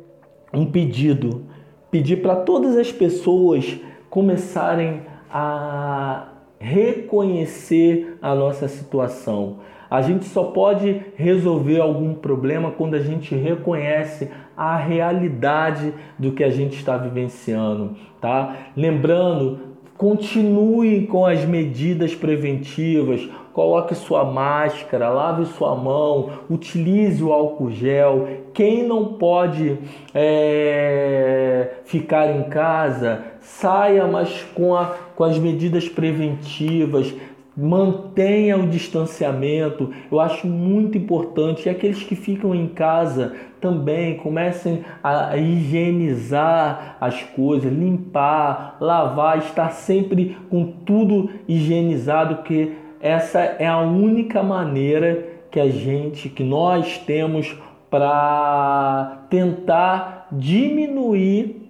um 0.54 0.66
pedido. 0.66 1.46
Pedir 1.92 2.18
para 2.18 2.36
todas 2.36 2.76
as 2.76 2.92
pessoas 2.92 3.78
começarem 4.10 5.02
a 5.30 6.30
reconhecer 6.60 8.18
a 8.22 8.34
nossa 8.34 8.68
situação. 8.68 9.58
A 9.90 10.02
gente 10.02 10.26
só 10.26 10.44
pode 10.46 11.02
resolver 11.16 11.80
algum 11.80 12.14
problema 12.14 12.72
quando 12.72 12.96
a 12.96 13.00
gente 13.00 13.34
reconhece 13.36 14.30
a 14.56 14.76
realidade 14.76 15.94
do 16.18 16.32
que 16.32 16.44
a 16.44 16.50
gente 16.50 16.76
está 16.76 16.98
vivenciando, 16.98 17.96
tá? 18.20 18.56
Lembrando, 18.76 19.77
Continue 19.98 21.08
com 21.08 21.26
as 21.26 21.44
medidas 21.44 22.14
preventivas, 22.14 23.28
coloque 23.52 23.96
sua 23.96 24.24
máscara, 24.24 25.10
lave 25.10 25.46
sua 25.46 25.76
mão, 25.76 26.30
utilize 26.48 27.24
o 27.24 27.34
álcool 27.34 27.72
gel. 27.72 28.28
Quem 28.54 28.88
não 28.88 29.14
pode 29.14 29.76
é, 30.14 31.78
ficar 31.86 32.30
em 32.30 32.44
casa, 32.44 33.24
saia, 33.40 34.06
mas 34.06 34.44
com, 34.54 34.76
a, 34.76 34.86
com 35.16 35.24
as 35.24 35.40
medidas 35.40 35.90
preventivas, 35.90 37.12
mantenha 37.58 38.56
o 38.56 38.68
distanciamento. 38.68 39.92
Eu 40.12 40.20
acho 40.20 40.46
muito 40.46 40.98
importante. 40.98 41.66
E 41.66 41.70
aqueles 41.70 42.04
que 42.04 42.16
ficam 42.16 42.54
em 42.54 42.68
casa 42.68 43.34
também 43.60 44.18
comecem 44.18 44.86
a 45.04 45.36
higienizar 45.36 46.98
as 47.02 47.24
coisas, 47.24 47.74
limpar, 47.74 48.78
lavar, 48.80 49.40
estar 49.40 49.72
sempre 49.72 50.38
com 50.50 50.72
tudo 50.86 51.32
higienizado, 51.48 52.44
que 52.44 52.74
essa 53.02 53.40
é 53.40 53.66
a 53.66 53.80
única 53.80 54.44
maneira 54.44 55.28
que 55.50 55.60
a 55.60 55.70
gente, 55.70 56.30
que 56.30 56.44
nós 56.44 57.00
temos 57.00 57.58
para 57.90 59.26
tentar 59.30 60.28
diminuir 60.32 61.68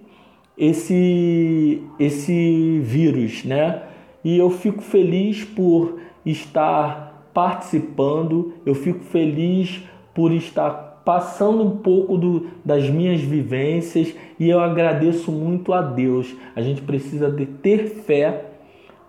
esse 0.56 1.82
esse 1.98 2.80
vírus, 2.82 3.44
né? 3.44 3.82
E 4.24 4.38
eu 4.38 4.50
fico 4.50 4.82
feliz 4.82 5.44
por 5.44 6.00
estar 6.24 7.30
participando, 7.32 8.54
eu 8.66 8.74
fico 8.74 9.04
feliz 9.04 9.82
por 10.14 10.32
estar 10.32 11.02
passando 11.04 11.62
um 11.62 11.78
pouco 11.78 12.18
do, 12.18 12.48
das 12.64 12.90
minhas 12.90 13.20
vivências 13.20 14.14
e 14.38 14.50
eu 14.50 14.60
agradeço 14.60 15.32
muito 15.32 15.72
a 15.72 15.80
Deus. 15.80 16.36
A 16.54 16.60
gente 16.60 16.82
precisa 16.82 17.30
de 17.30 17.46
ter 17.46 17.86
fé, 17.86 18.46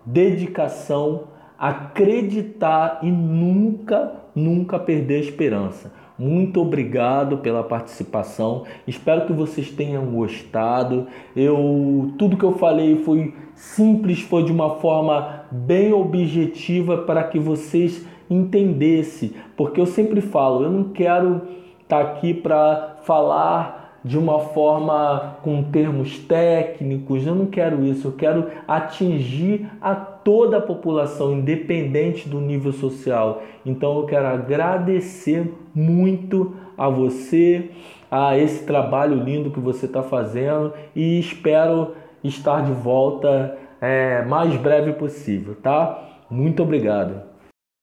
dedicação, 0.06 1.24
acreditar 1.58 3.00
e 3.02 3.10
nunca, 3.10 4.14
nunca 4.34 4.78
perder 4.78 5.16
a 5.16 5.20
esperança. 5.20 5.92
Muito 6.20 6.60
obrigado 6.60 7.38
pela 7.38 7.62
participação. 7.62 8.64
Espero 8.86 9.24
que 9.24 9.32
vocês 9.32 9.70
tenham 9.70 10.04
gostado. 10.04 11.06
Eu 11.34 12.12
tudo 12.18 12.36
que 12.36 12.44
eu 12.44 12.52
falei 12.52 12.96
foi 12.96 13.32
simples, 13.54 14.20
foi 14.20 14.42
de 14.42 14.52
uma 14.52 14.76
forma 14.76 15.46
bem 15.50 15.94
objetiva 15.94 16.98
para 16.98 17.24
que 17.24 17.38
vocês 17.38 18.06
entendessem, 18.28 19.32
porque 19.56 19.80
eu 19.80 19.86
sempre 19.86 20.20
falo, 20.20 20.64
eu 20.64 20.70
não 20.70 20.84
quero 20.90 21.40
estar 21.82 22.04
tá 22.04 22.10
aqui 22.10 22.34
para 22.34 22.98
falar 23.02 23.79
de 24.04 24.18
uma 24.18 24.40
forma 24.40 25.36
com 25.42 25.62
termos 25.62 26.18
técnicos, 26.18 27.26
eu 27.26 27.34
não 27.34 27.46
quero 27.46 27.84
isso, 27.84 28.08
eu 28.08 28.12
quero 28.12 28.50
atingir 28.66 29.68
a 29.80 29.94
toda 29.94 30.58
a 30.58 30.62
população, 30.62 31.32
independente 31.32 32.28
do 32.28 32.40
nível 32.40 32.72
social. 32.72 33.42
Então 33.64 33.98
eu 33.98 34.06
quero 34.06 34.26
agradecer 34.26 35.52
muito 35.74 36.54
a 36.76 36.88
você, 36.88 37.70
a 38.10 38.36
esse 38.38 38.64
trabalho 38.64 39.22
lindo 39.22 39.50
que 39.50 39.60
você 39.60 39.86
está 39.86 40.02
fazendo 40.02 40.72
e 40.96 41.18
espero 41.18 41.94
estar 42.24 42.64
de 42.64 42.72
volta 42.72 43.56
é, 43.80 44.22
mais 44.24 44.56
breve 44.56 44.92
possível, 44.92 45.54
tá? 45.54 46.08
Muito 46.30 46.62
obrigado. 46.62 47.22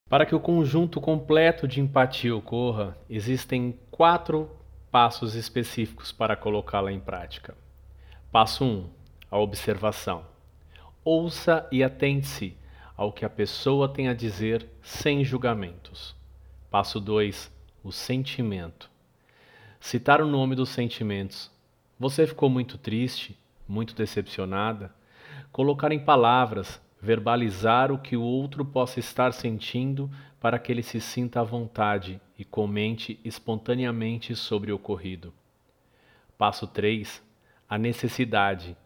Para 0.10 0.26
que 0.26 0.34
o 0.34 0.40
conjunto 0.40 1.02
completo 1.02 1.68
de 1.68 1.82
empatia 1.82 2.36
ocorra, 2.36 2.96
existem 3.10 3.78
quatro 3.92 4.50
passos 4.98 5.36
específicos 5.36 6.12
para 6.12 6.36
colocá-la 6.36 6.92
em 6.92 7.00
prática. 7.00 7.56
Passo 8.32 8.66
1: 8.66 8.68
um, 8.68 8.90
a 9.30 9.38
observação. 9.38 10.26
Ouça 11.04 11.68
e 11.72 11.84
atente-se 11.84 12.58
ao 12.96 13.14
que 13.14 13.24
a 13.24 13.30
pessoa 13.30 13.88
tem 13.88 14.08
a 14.08 14.16
dizer 14.16 14.68
sem 14.82 15.24
julgamentos. 15.24 16.16
Passo 16.72 17.00
2: 17.00 17.52
o 17.84 17.92
sentimento. 17.92 18.90
Citar 19.80 20.20
o 20.20 20.26
nome 20.26 20.56
dos 20.56 20.70
sentimentos. 20.70 21.52
Você 22.00 22.26
ficou 22.26 22.50
muito 22.50 22.76
triste? 22.76 23.38
muito 23.68 23.94
decepcionada, 23.94 24.92
colocar 25.52 25.92
em 25.92 26.00
palavras, 26.00 26.82
verbalizar 27.00 27.92
o 27.92 28.00
que 28.00 28.18
o 28.18 28.24
outro 28.24 28.66
possa 28.66 29.00
estar 29.00 29.32
sentindo 29.32 30.10
para 30.40 30.58
que 30.58 30.72
ele 30.72 30.82
se 30.82 31.00
sinta 31.00 31.42
à 31.42 31.44
vontade 31.44 32.20
e 32.38 32.46
comente 32.46 33.20
espontaneamente 33.24 34.36
sobre 34.36 34.72
o 34.72 34.76
ocorrido. 34.76 35.34
Passo 36.38 36.68
3. 36.68 37.22
A 37.68 37.78
necessidade. 37.78 38.78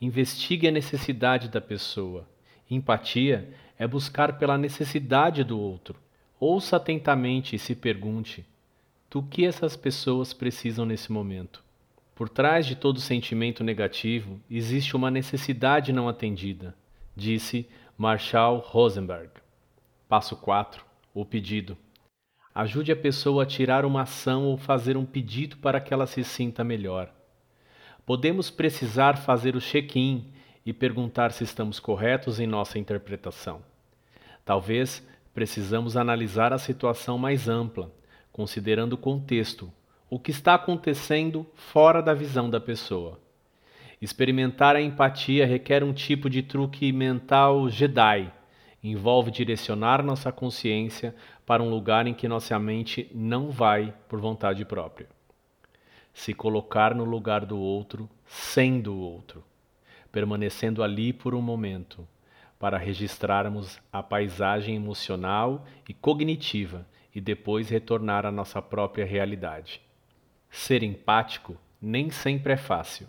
Investigue 0.00 0.68
a 0.68 0.70
necessidade 0.70 1.48
da 1.48 1.60
pessoa. 1.60 2.28
Empatia 2.70 3.52
é 3.78 3.86
buscar 3.86 4.38
pela 4.38 4.58
necessidade 4.58 5.42
do 5.42 5.58
outro. 5.58 5.98
Ouça 6.38 6.76
atentamente 6.76 7.56
e 7.56 7.58
se 7.58 7.74
pergunte: 7.74 8.44
do 9.10 9.22
que 9.22 9.46
essas 9.46 9.74
pessoas 9.76 10.32
precisam 10.32 10.84
nesse 10.84 11.10
momento? 11.10 11.64
Por 12.14 12.28
trás 12.28 12.66
de 12.66 12.76
todo 12.76 13.00
sentimento 13.00 13.64
negativo 13.64 14.40
existe 14.50 14.94
uma 14.94 15.10
necessidade 15.10 15.92
não 15.92 16.08
atendida, 16.08 16.74
disse 17.16 17.68
Marshall 17.96 18.58
Rosenberg. 18.58 19.30
Passo 20.08 20.36
4. 20.36 20.84
O 21.14 21.24
pedido. 21.24 21.76
Ajude 22.58 22.90
a 22.90 22.96
pessoa 22.96 23.44
a 23.44 23.46
tirar 23.46 23.84
uma 23.84 24.02
ação 24.02 24.46
ou 24.46 24.56
fazer 24.56 24.96
um 24.96 25.04
pedido 25.04 25.58
para 25.58 25.80
que 25.80 25.94
ela 25.94 26.08
se 26.08 26.24
sinta 26.24 26.64
melhor. 26.64 27.08
Podemos 28.04 28.50
precisar 28.50 29.16
fazer 29.16 29.54
o 29.54 29.60
check-in 29.60 30.32
e 30.66 30.72
perguntar 30.72 31.30
se 31.30 31.44
estamos 31.44 31.78
corretos 31.78 32.40
em 32.40 32.48
nossa 32.48 32.76
interpretação. 32.76 33.62
Talvez 34.44 35.06
precisamos 35.32 35.96
analisar 35.96 36.52
a 36.52 36.58
situação 36.58 37.16
mais 37.16 37.48
ampla, 37.48 37.92
considerando 38.32 38.94
o 38.94 38.98
contexto, 38.98 39.72
o 40.10 40.18
que 40.18 40.32
está 40.32 40.54
acontecendo 40.54 41.46
fora 41.54 42.02
da 42.02 42.12
visão 42.12 42.50
da 42.50 42.58
pessoa. 42.58 43.20
Experimentar 44.02 44.74
a 44.74 44.82
empatia 44.82 45.46
requer 45.46 45.84
um 45.84 45.92
tipo 45.92 46.28
de 46.28 46.42
truque 46.42 46.90
mental 46.90 47.70
Jedi. 47.70 48.32
Envolve 48.82 49.30
direcionar 49.30 50.02
nossa 50.02 50.32
consciência 50.32 51.14
para 51.48 51.62
um 51.62 51.70
lugar 51.70 52.06
em 52.06 52.12
que 52.12 52.28
nossa 52.28 52.58
mente 52.58 53.10
não 53.14 53.50
vai 53.50 53.94
por 54.06 54.20
vontade 54.20 54.66
própria. 54.66 55.08
Se 56.12 56.34
colocar 56.34 56.94
no 56.94 57.04
lugar 57.04 57.46
do 57.46 57.58
outro, 57.58 58.06
sendo 58.26 58.92
o 58.92 59.00
outro, 59.00 59.42
permanecendo 60.12 60.82
ali 60.82 61.10
por 61.10 61.34
um 61.34 61.40
momento, 61.40 62.06
para 62.58 62.76
registrarmos 62.76 63.80
a 63.90 64.02
paisagem 64.02 64.76
emocional 64.76 65.64
e 65.88 65.94
cognitiva 65.94 66.86
e 67.14 67.18
depois 67.18 67.70
retornar 67.70 68.26
à 68.26 68.30
nossa 68.30 68.60
própria 68.60 69.06
realidade. 69.06 69.80
Ser 70.50 70.82
empático 70.82 71.56
nem 71.80 72.10
sempre 72.10 72.52
é 72.52 72.58
fácil 72.58 73.08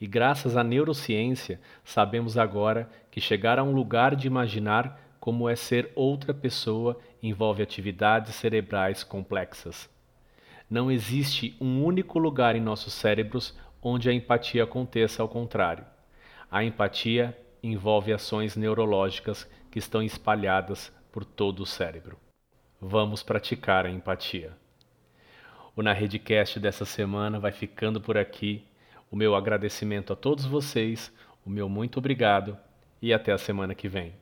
e 0.00 0.08
graças 0.08 0.56
à 0.56 0.64
neurociência, 0.64 1.60
sabemos 1.84 2.36
agora 2.36 2.90
que 3.12 3.20
chegar 3.20 3.60
a 3.60 3.62
um 3.62 3.70
lugar 3.70 4.16
de 4.16 4.26
imaginar 4.26 5.00
como 5.18 5.48
é 5.48 5.56
ser 5.56 5.90
outra 5.94 6.34
pessoa 6.34 6.98
envolve 7.28 7.62
atividades 7.62 8.34
cerebrais 8.34 9.02
complexas. 9.02 9.88
Não 10.68 10.90
existe 10.90 11.56
um 11.60 11.84
único 11.84 12.18
lugar 12.18 12.56
em 12.56 12.60
nossos 12.60 12.92
cérebros 12.92 13.56
onde 13.82 14.08
a 14.08 14.12
empatia 14.12 14.64
aconteça 14.64 15.22
ao 15.22 15.28
contrário. 15.28 15.84
A 16.50 16.64
empatia 16.64 17.36
envolve 17.62 18.12
ações 18.12 18.56
neurológicas 18.56 19.48
que 19.70 19.78
estão 19.78 20.02
espalhadas 20.02 20.92
por 21.12 21.24
todo 21.24 21.60
o 21.60 21.66
cérebro. 21.66 22.18
Vamos 22.80 23.22
praticar 23.22 23.86
a 23.86 23.90
empatia. 23.90 24.52
O 25.74 25.82
Na 25.82 25.92
Redcast 25.92 26.58
dessa 26.58 26.84
semana 26.84 27.38
vai 27.38 27.52
ficando 27.52 28.00
por 28.00 28.16
aqui 28.16 28.64
o 29.10 29.16
meu 29.16 29.34
agradecimento 29.34 30.12
a 30.12 30.16
todos 30.16 30.44
vocês, 30.44 31.12
o 31.44 31.50
meu 31.50 31.68
muito 31.68 31.98
obrigado 31.98 32.58
e 33.00 33.12
até 33.12 33.32
a 33.32 33.38
semana 33.38 33.74
que 33.74 33.88
vem. 33.88 34.14